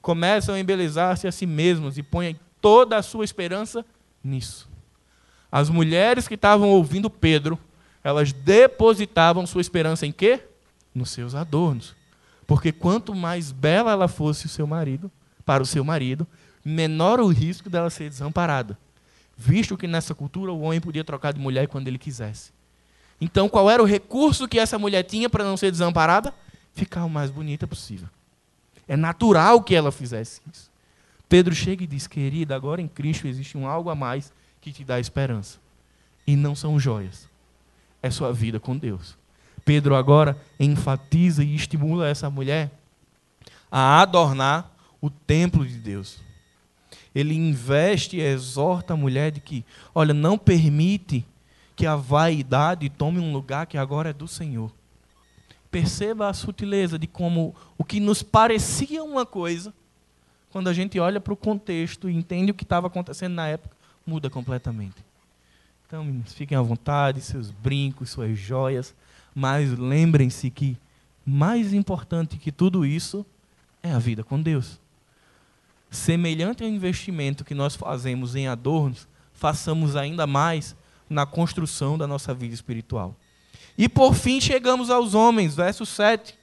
[0.00, 3.84] começam a embelezar-se a si mesmos e põem toda a sua esperança
[4.22, 4.68] nisso.
[5.50, 7.58] As mulheres que estavam ouvindo Pedro,
[8.02, 10.40] elas depositavam sua esperança em quê?
[10.94, 11.94] Nos seus adornos.
[12.46, 15.10] Porque quanto mais bela ela fosse o seu marido,
[15.44, 16.26] para o seu marido,
[16.64, 18.78] menor o risco dela ser desamparada.
[19.36, 22.52] Visto que nessa cultura o homem podia trocar de mulher quando ele quisesse.
[23.20, 26.32] Então, qual era o recurso que essa mulher tinha para não ser desamparada?
[26.72, 28.08] Ficar o mais bonita possível.
[28.90, 30.70] É natural que ela fizesse isso.
[31.28, 34.84] Pedro chega e diz: Querida, agora em Cristo existe um algo a mais que te
[34.84, 35.58] dá esperança.
[36.26, 37.28] E não são joias.
[38.02, 39.16] É sua vida com Deus.
[39.64, 42.70] Pedro agora enfatiza e estimula essa mulher
[43.70, 46.20] a adornar o templo de Deus
[47.14, 51.24] ele investe e exorta a mulher de que, olha, não permite
[51.74, 54.70] que a vaidade tome um lugar que agora é do Senhor.
[55.70, 59.72] Perceba a sutileza de como o que nos parecia uma coisa,
[60.50, 63.76] quando a gente olha para o contexto e entende o que estava acontecendo na época,
[64.04, 64.96] muda completamente.
[65.86, 68.94] Então, meninos, fiquem à vontade, seus brincos, suas joias,
[69.34, 70.76] mas lembrem-se que
[71.24, 73.24] mais importante que tudo isso
[73.82, 74.80] é a vida com Deus
[75.90, 80.76] semelhante ao investimento que nós fazemos em adornos, façamos ainda mais
[81.08, 83.16] na construção da nossa vida espiritual.
[83.80, 86.34] E por fim chegamos aos homens, verso 7.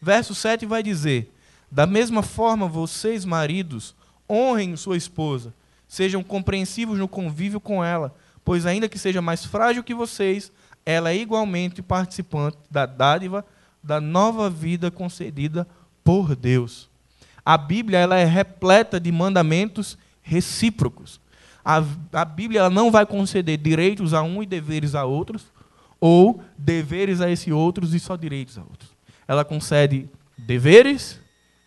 [0.00, 1.34] Verso 7 vai dizer:
[1.68, 3.92] Da mesma forma, vocês, maridos,
[4.30, 5.52] honrem sua esposa,
[5.88, 8.14] sejam compreensivos no convívio com ela,
[8.44, 10.52] pois, ainda que seja mais frágil que vocês,
[10.86, 13.44] ela é igualmente participante da dádiva
[13.82, 15.66] da nova vida concedida
[16.04, 16.88] por Deus.
[17.44, 21.20] A Bíblia ela é repleta de mandamentos recíprocos.
[21.64, 25.46] A, a Bíblia ela não vai conceder direitos a um e deveres a outros,
[26.00, 28.90] ou deveres a esse outros e só direitos a outros.
[29.28, 31.20] Ela concede deveres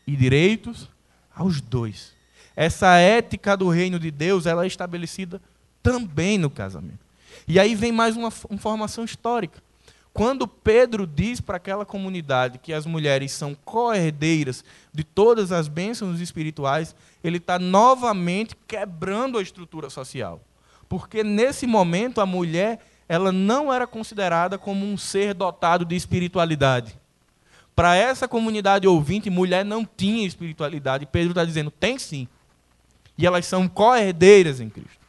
[0.06, 0.90] e direitos
[1.34, 2.14] aos dois.
[2.56, 5.42] Essa ética do reino de Deus ela é estabelecida
[5.82, 7.00] também no casamento.
[7.48, 9.62] E aí vem mais uma informação histórica.
[10.14, 14.64] Quando Pedro diz para aquela comunidade que as mulheres são co-herdeiras
[14.94, 20.40] de todas as bênçãos espirituais, ele está novamente quebrando a estrutura social.
[20.88, 26.98] Porque nesse momento a mulher ela não era considerada como um ser dotado de espiritualidade.
[27.76, 31.06] Para essa comunidade ouvinte, mulher não tinha espiritualidade.
[31.06, 32.28] Pedro está dizendo, tem sim.
[33.18, 35.04] E elas são co-herdeiras em Cristo.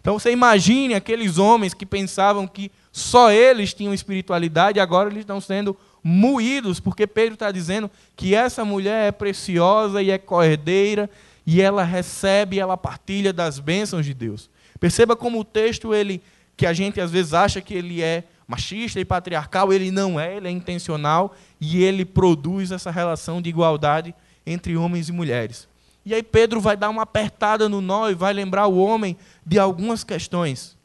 [0.00, 5.40] Então você imagine aqueles homens que pensavam que só eles tinham espiritualidade, agora eles estão
[5.40, 11.08] sendo moídos, porque Pedro está dizendo que essa mulher é preciosa e é co-herdeira,
[11.46, 14.50] e ela recebe, ela partilha das bênçãos de Deus.
[14.78, 16.20] Perceba como o texto, ele,
[16.56, 20.36] que a gente às vezes acha que ele é machista e patriarcal, ele não é,
[20.36, 24.14] ele é intencional e ele produz essa relação de igualdade
[24.46, 25.68] entre homens e mulheres.
[26.04, 29.58] E aí Pedro vai dar uma apertada no nó e vai lembrar o homem de
[29.58, 30.76] algumas questões.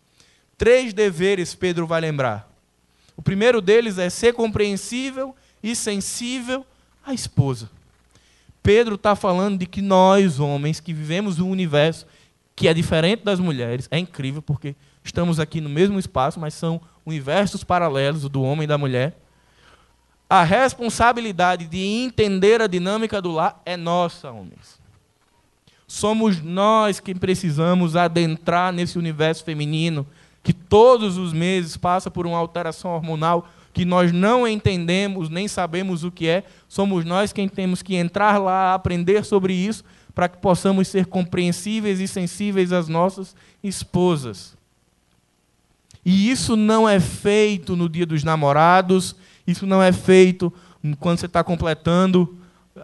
[0.57, 2.49] Três deveres Pedro vai lembrar.
[3.15, 6.65] O primeiro deles é ser compreensível e sensível
[7.03, 7.69] à esposa.
[8.61, 12.05] Pedro está falando de que nós, homens, que vivemos um universo
[12.55, 14.75] que é diferente das mulheres, é incrível porque
[15.07, 19.17] estamos aqui no mesmo espaço, mas são universos paralelos, o do homem e da mulher.
[20.29, 24.79] A responsabilidade de entender a dinâmica do lar é nossa, homens.
[25.87, 30.05] Somos nós que precisamos adentrar nesse universo feminino
[30.43, 36.03] que todos os meses passa por uma alteração hormonal que nós não entendemos nem sabemos
[36.03, 36.43] o que é.
[36.67, 39.83] Somos nós quem temos que entrar lá, aprender sobre isso,
[40.15, 44.56] para que possamos ser compreensíveis e sensíveis às nossas esposas.
[46.09, 49.13] E isso não é feito no dia dos namorados,
[49.45, 50.53] isso não é feito
[51.01, 52.39] quando você está completando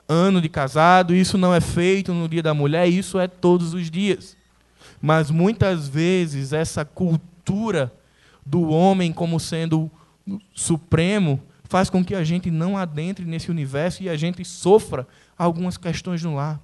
[0.09, 3.89] ano de casado, isso não é feito no dia da mulher, isso é todos os
[3.89, 4.35] dias.
[5.01, 7.93] Mas muitas vezes essa cultura
[8.45, 9.89] do homem como sendo
[10.53, 15.07] supremo faz com que a gente não adentre nesse universo e a gente sofra
[15.37, 16.59] algumas questões no lar.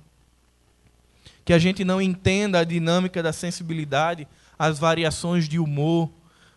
[1.45, 6.09] Que a gente não entenda a dinâmica da sensibilidade, as variações de humor,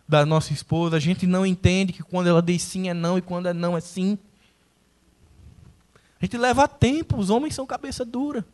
[0.08, 3.22] da nossa esposa, a gente não entende que quando ela diz sim é não e
[3.22, 4.18] quando é não é sim.
[6.20, 8.44] A gente leva tempo, os homens são cabeça dura.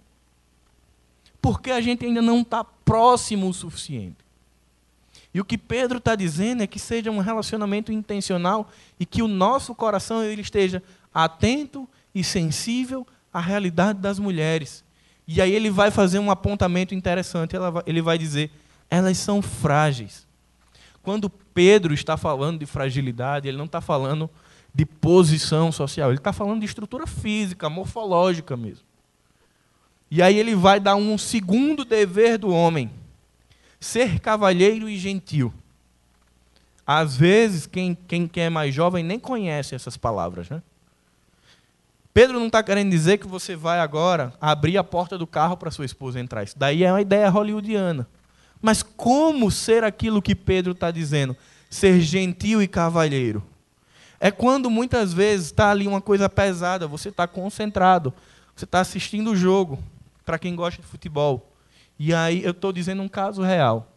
[1.40, 4.16] Porque a gente ainda não está próximo o suficiente.
[5.32, 9.28] E o que Pedro está dizendo é que seja um relacionamento intencional e que o
[9.28, 10.82] nosso coração ele esteja
[11.12, 14.84] atento e sensível à realidade das mulheres.
[15.26, 17.54] E aí ele vai fazer um apontamento interessante.
[17.86, 18.50] Ele vai dizer:
[18.88, 20.27] elas são frágeis.
[21.08, 24.28] Quando Pedro está falando de fragilidade, ele não está falando
[24.74, 28.84] de posição social, ele está falando de estrutura física, morfológica mesmo.
[30.10, 32.90] E aí ele vai dar um segundo dever do homem:
[33.80, 35.50] ser cavalheiro e gentil.
[36.86, 40.50] Às vezes, quem, quem, quem é mais jovem nem conhece essas palavras.
[40.50, 40.62] Né?
[42.12, 45.70] Pedro não está querendo dizer que você vai agora abrir a porta do carro para
[45.70, 46.42] sua esposa entrar.
[46.42, 48.06] Isso daí é uma ideia hollywoodiana.
[48.60, 51.36] Mas como ser aquilo que Pedro está dizendo?
[51.70, 53.42] Ser gentil e cavalheiro.
[54.20, 58.12] É quando muitas vezes está ali uma coisa pesada, você está concentrado,
[58.54, 59.78] você está assistindo o jogo,
[60.24, 61.52] para quem gosta de futebol.
[61.98, 63.92] E aí eu estou dizendo um caso real.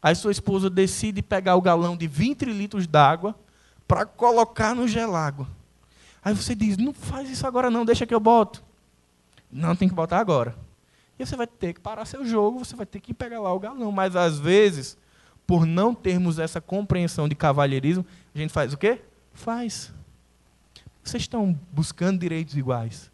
[0.00, 3.34] Aí sua esposa decide pegar o galão de 20 litros d'água
[3.86, 5.48] para colocar no gelágua.
[6.24, 8.62] Aí você diz, não faz isso agora não, deixa que eu boto.
[9.50, 10.54] Não, tem que botar agora.
[11.18, 13.58] E você vai ter que parar seu jogo, você vai ter que pegar lá o
[13.58, 13.90] galão.
[13.90, 14.96] Mas às vezes,
[15.46, 19.00] por não termos essa compreensão de cavalheirismo, a gente faz o quê?
[19.32, 19.92] Faz.
[21.02, 23.10] Vocês estão buscando direitos iguais.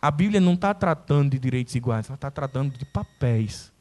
[0.00, 3.72] A Bíblia não está tratando de direitos iguais, ela está tratando de papéis.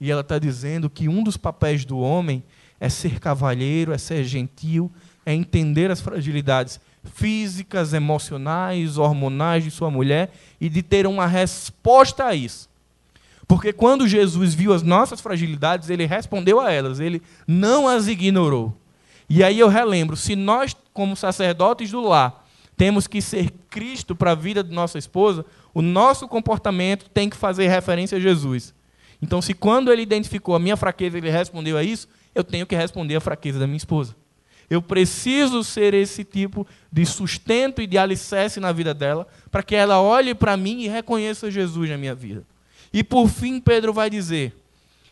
[0.00, 2.42] E ela está dizendo que um dos papéis do homem
[2.78, 4.90] é ser cavalheiro, é ser gentil,
[5.26, 12.24] é entender as fragilidades físicas, emocionais, hormonais de sua mulher e de ter uma resposta
[12.24, 12.69] a isso.
[13.50, 18.72] Porque quando Jesus viu as nossas fragilidades, ele respondeu a elas, ele não as ignorou.
[19.28, 22.46] E aí eu relembro: se nós, como sacerdotes do lar,
[22.76, 25.44] temos que ser Cristo para a vida de nossa esposa,
[25.74, 28.72] o nosso comportamento tem que fazer referência a Jesus.
[29.20, 32.76] Então, se quando ele identificou a minha fraqueza, ele respondeu a isso, eu tenho que
[32.76, 34.14] responder a fraqueza da minha esposa.
[34.70, 39.74] Eu preciso ser esse tipo de sustento e de alicerce na vida dela, para que
[39.74, 42.46] ela olhe para mim e reconheça Jesus na minha vida.
[42.92, 44.54] E por fim, Pedro vai dizer: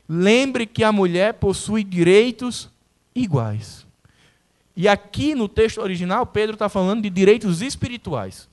[0.08, 2.68] lembre que a mulher possui direitos
[3.14, 3.86] iguais.
[4.76, 8.48] E aqui no texto original, Pedro está falando de direitos espirituais.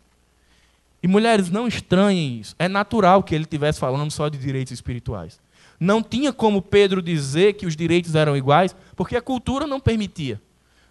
[1.04, 2.56] E mulheres, não estranhem isso.
[2.58, 5.40] É natural que ele estivesse falando só de direitos espirituais.
[5.80, 10.42] Não tinha como Pedro dizer que os direitos eram iguais, porque a cultura não permitia.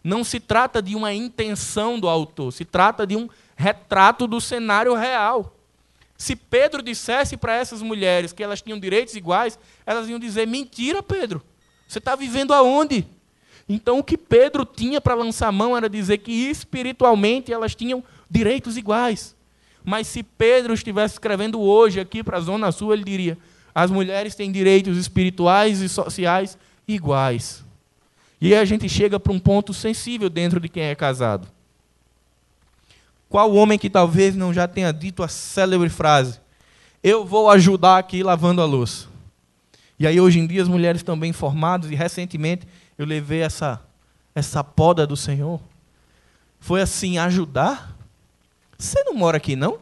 [0.04, 4.94] Não se trata de uma intenção do autor, se trata de um retrato do cenário
[4.94, 5.56] real.
[6.16, 11.02] Se Pedro dissesse para essas mulheres que elas tinham direitos iguais, elas iam dizer: mentira,
[11.02, 11.42] Pedro.
[11.86, 13.06] Você está vivendo aonde?
[13.68, 18.76] Então, o que Pedro tinha para lançar mão era dizer que espiritualmente elas tinham direitos
[18.76, 19.34] iguais.
[19.84, 23.38] Mas se Pedro estivesse escrevendo hoje aqui para a Zona Sul, ele diria:
[23.74, 26.56] as mulheres têm direitos espirituais e sociais
[26.86, 27.64] iguais.
[28.40, 31.48] E aí a gente chega para um ponto sensível dentro de quem é casado.
[33.34, 36.38] Qual homem que talvez não já tenha dito a célebre frase:
[37.02, 39.08] Eu vou ajudar aqui lavando a louça.
[39.98, 42.64] E aí hoje em dia as mulheres estão bem formadas e recentemente
[42.96, 43.82] eu levei essa
[44.36, 45.60] essa poda do Senhor.
[46.60, 47.98] Foi assim, ajudar?
[48.78, 49.80] Você não mora aqui não?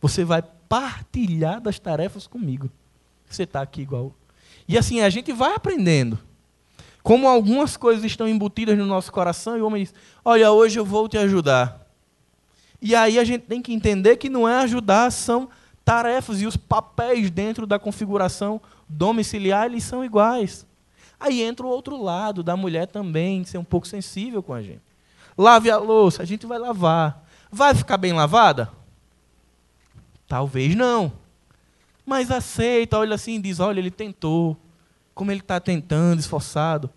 [0.00, 2.70] Você vai partilhar das tarefas comigo.
[3.28, 4.14] Você está aqui igual.
[4.68, 6.16] E assim, a gente vai aprendendo.
[7.06, 9.94] Como algumas coisas estão embutidas no nosso coração, e o homem diz:
[10.24, 11.86] Olha, hoje eu vou te ajudar.
[12.82, 15.48] E aí a gente tem que entender que não é ajudar, são
[15.84, 20.66] tarefas e os papéis dentro da configuração domiciliar, eles são iguais.
[21.20, 24.82] Aí entra o outro lado da mulher também, ser um pouco sensível com a gente.
[25.38, 27.24] Lave a louça, a gente vai lavar.
[27.52, 28.68] Vai ficar bem lavada?
[30.26, 31.12] Talvez não.
[32.04, 34.56] Mas aceita, olha assim diz: olha, ele tentou.
[35.16, 36.90] Como ele está tentando, esforçado.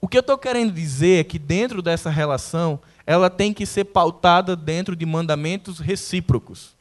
[0.00, 3.84] O que eu estou querendo dizer é que dentro dessa relação, ela tem que ser
[3.84, 6.74] pautada dentro de mandamentos recíprocos.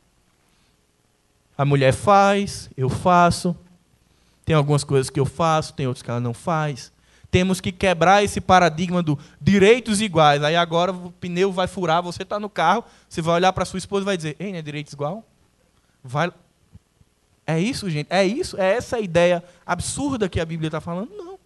[1.56, 3.56] A mulher faz, eu faço.
[4.44, 6.92] Tem algumas coisas que eu faço, tem outras que ela não faz.
[7.30, 10.42] Temos que quebrar esse paradigma do direitos iguais.
[10.42, 13.78] Aí agora o pneu vai furar, você está no carro, você vai olhar para sua
[13.78, 15.24] esposa e vai dizer: Ei, não é direitos igual?
[16.04, 16.32] Vai.
[17.50, 18.08] É isso, gente?
[18.10, 18.60] É isso?
[18.60, 21.10] É essa a ideia absurda que a Bíblia está falando?
[21.16, 21.40] Não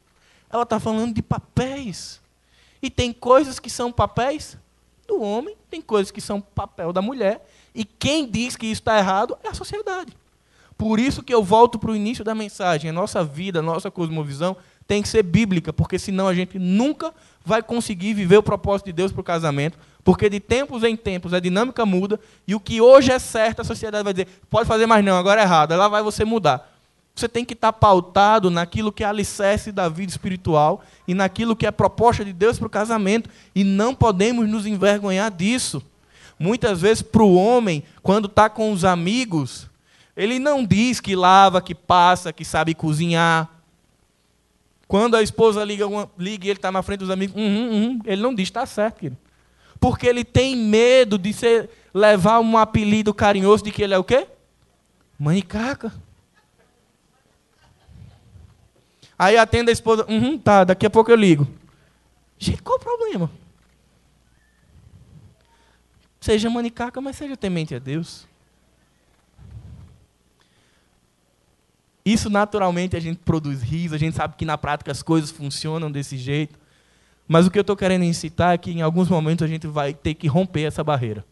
[0.53, 2.21] ela está falando de papéis.
[2.79, 4.55] E tem coisas que são papéis
[5.07, 7.49] do homem, tem coisas que são papel da mulher.
[7.73, 10.15] E quem diz que isso está errado é a sociedade.
[10.77, 12.89] Por isso que eu volto para o início da mensagem.
[12.89, 14.55] A nossa vida, a nossa cosmovisão
[14.87, 17.13] tem que ser bíblica, porque senão a gente nunca
[17.45, 21.33] vai conseguir viver o propósito de Deus para o casamento, porque de tempos em tempos
[21.33, 24.85] a dinâmica muda, e o que hoje é certo, a sociedade vai dizer, pode fazer
[24.85, 26.69] mais não, agora é errado, ela vai você mudar.
[27.15, 31.67] Você tem que estar pautado naquilo que é alicerce da vida espiritual e naquilo que
[31.67, 33.29] é proposta de Deus para o casamento.
[33.53, 35.83] E não podemos nos envergonhar disso.
[36.39, 39.69] Muitas vezes, para o homem, quando está com os amigos,
[40.17, 43.47] ele não diz que lava, que passa, que sabe cozinhar.
[44.87, 45.85] Quando a esposa liga,
[46.17, 48.99] liga e ele está na frente dos amigos, uhum, uhum, ele não diz, está certo,
[48.99, 49.17] querido.
[49.79, 54.03] Porque ele tem medo de ser, levar um apelido carinhoso de que ele é o
[54.03, 54.27] quê?
[55.17, 55.91] Manicaca.
[59.17, 61.47] Aí atende a esposa, uhum, tá, daqui a pouco eu ligo.
[62.37, 63.31] Gente, qual o problema?
[66.19, 68.25] Seja manicaca, mas seja temente a Deus.
[72.05, 75.91] Isso naturalmente a gente produz riso, a gente sabe que na prática as coisas funcionam
[75.91, 76.59] desse jeito.
[77.27, 79.93] Mas o que eu estou querendo incitar é que em alguns momentos a gente vai
[79.93, 81.25] ter que romper essa barreira.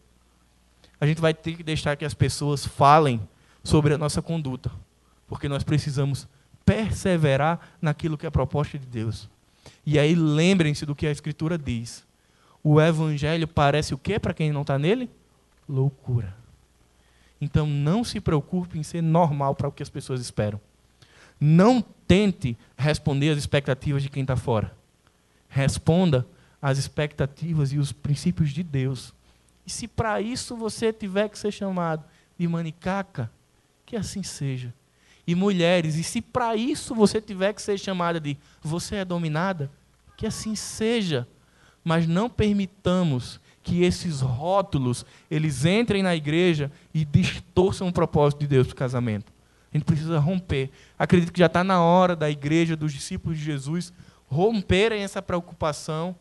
[0.98, 3.20] A gente vai ter que deixar que as pessoas falem
[3.62, 4.70] sobre a nossa conduta.
[5.28, 6.26] Porque nós precisamos
[6.64, 9.28] perseverar naquilo que é a proposta de Deus.
[9.84, 12.04] E aí lembrem-se do que a Escritura diz.
[12.62, 15.10] O Evangelho parece o que para quem não está nele?
[15.68, 16.41] Loucura.
[17.42, 20.60] Então não se preocupe em ser normal para o que as pessoas esperam.
[21.40, 24.72] Não tente responder às expectativas de quem está fora.
[25.48, 26.24] Responda
[26.62, 29.12] às expectativas e os princípios de Deus.
[29.66, 32.04] E se para isso você tiver que ser chamado
[32.38, 33.28] de manicaca,
[33.84, 34.72] que assim seja
[35.26, 35.96] e mulheres.
[35.96, 39.68] E se para isso você tiver que ser chamada de você é dominada,
[40.16, 41.26] que assim seja.
[41.82, 48.46] Mas não permitamos que esses rótulos eles entrem na igreja e distorçam o propósito de
[48.46, 49.32] Deus para o casamento.
[49.72, 50.70] A gente precisa romper.
[50.98, 53.92] Acredito que já está na hora da igreja, dos discípulos de Jesus,
[54.26, 56.14] romperem essa preocupação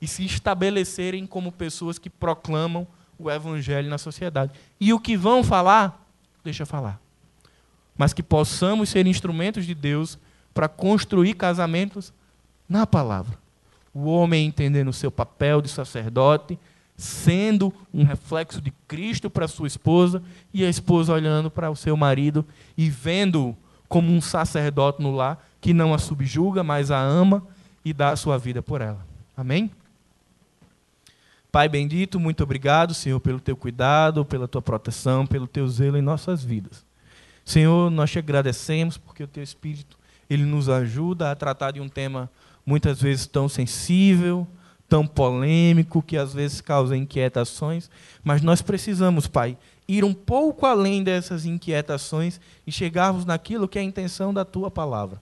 [0.00, 2.86] e se estabelecerem como pessoas que proclamam
[3.18, 4.52] o evangelho na sociedade.
[4.80, 6.06] E o que vão falar,
[6.42, 7.04] deixa falar
[7.96, 10.18] mas que possamos ser instrumentos de Deus
[10.52, 12.12] para construir casamentos
[12.68, 13.38] na palavra.
[13.92, 16.58] O homem entendendo o seu papel de sacerdote,
[16.96, 20.22] sendo um reflexo de Cristo para sua esposa,
[20.52, 22.44] e a esposa olhando para o seu marido
[22.76, 23.56] e vendo
[23.88, 27.46] como um sacerdote no lar que não a subjuga, mas a ama
[27.84, 29.04] e dá a sua vida por ela.
[29.36, 29.70] Amém?
[31.50, 36.02] Pai bendito, muito obrigado, Senhor, pelo teu cuidado, pela tua proteção, pelo teu zelo em
[36.02, 36.84] nossas vidas.
[37.44, 39.96] Senhor, nós te agradecemos porque o teu Espírito
[40.28, 42.30] ele nos ajuda a tratar de um tema
[42.66, 44.46] muitas vezes tão sensível,
[44.94, 47.90] tão polêmico, que às vezes causa inquietações,
[48.22, 53.82] mas nós precisamos, Pai, ir um pouco além dessas inquietações e chegarmos naquilo que é
[53.82, 55.20] a intenção da tua palavra.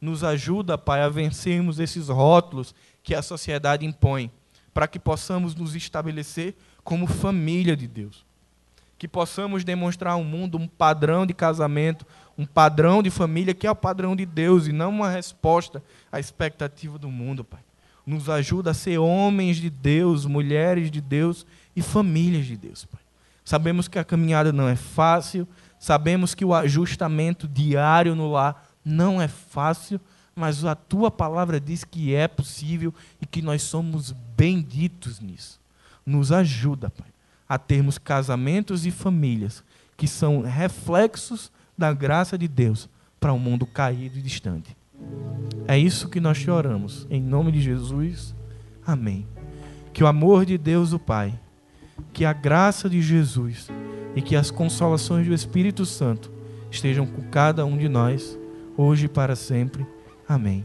[0.00, 4.30] Nos ajuda, Pai, a vencermos esses rótulos que a sociedade impõe,
[4.72, 8.24] para que possamos nos estabelecer como família de Deus.
[8.96, 12.06] Que possamos demonstrar ao mundo um padrão de casamento,
[12.38, 16.18] um padrão de família que é o padrão de Deus e não uma resposta à
[16.18, 17.60] expectativa do mundo, Pai.
[18.10, 21.46] Nos ajuda a ser homens de Deus, mulheres de Deus
[21.76, 23.00] e famílias de Deus, Pai.
[23.44, 25.46] Sabemos que a caminhada não é fácil,
[25.78, 30.00] sabemos que o ajustamento diário no lar não é fácil,
[30.34, 32.92] mas a tua palavra diz que é possível
[33.22, 35.60] e que nós somos benditos nisso.
[36.04, 37.12] Nos ajuda, Pai,
[37.48, 39.62] a termos casamentos e famílias
[39.96, 42.88] que são reflexos da graça de Deus
[43.20, 44.76] para um mundo caído e distante.
[45.66, 47.06] É isso que nós te oramos.
[47.10, 48.34] Em nome de Jesus.
[48.84, 49.26] Amém.
[49.92, 51.38] Que o amor de Deus, o Pai,
[52.12, 53.68] que a graça de Jesus
[54.14, 56.30] e que as consolações do Espírito Santo
[56.70, 58.38] estejam com cada um de nós,
[58.76, 59.86] hoje e para sempre.
[60.28, 60.64] Amém.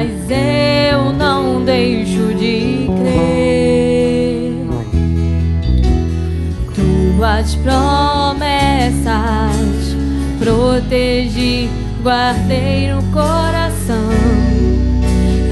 [0.00, 4.54] Mas eu não deixo de crer.
[6.74, 9.10] Tuas promessas
[10.38, 11.68] protegi,
[12.02, 14.08] guardei no coração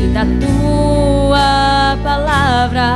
[0.03, 2.89] e da tua palavra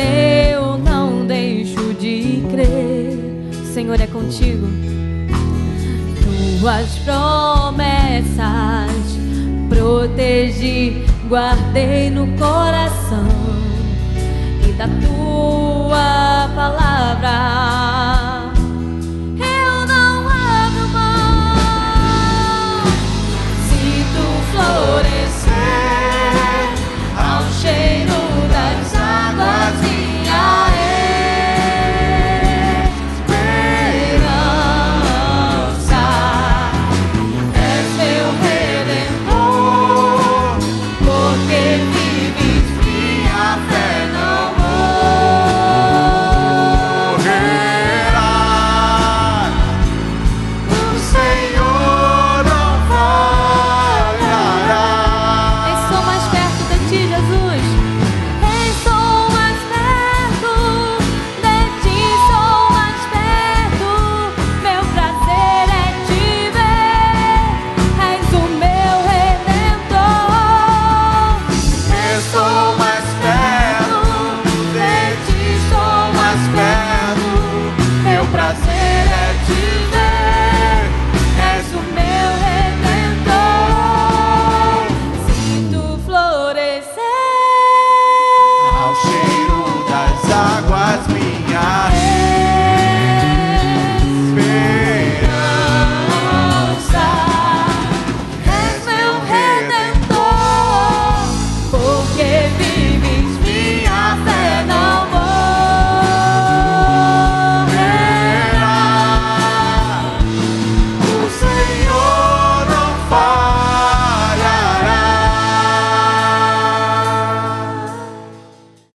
[0.00, 3.18] eu não deixo de crer.
[3.72, 4.66] Senhor é contigo.
[6.60, 8.40] Tuas promessas
[9.70, 13.26] protegi, guardei no coração
[14.68, 17.69] e da tua palavra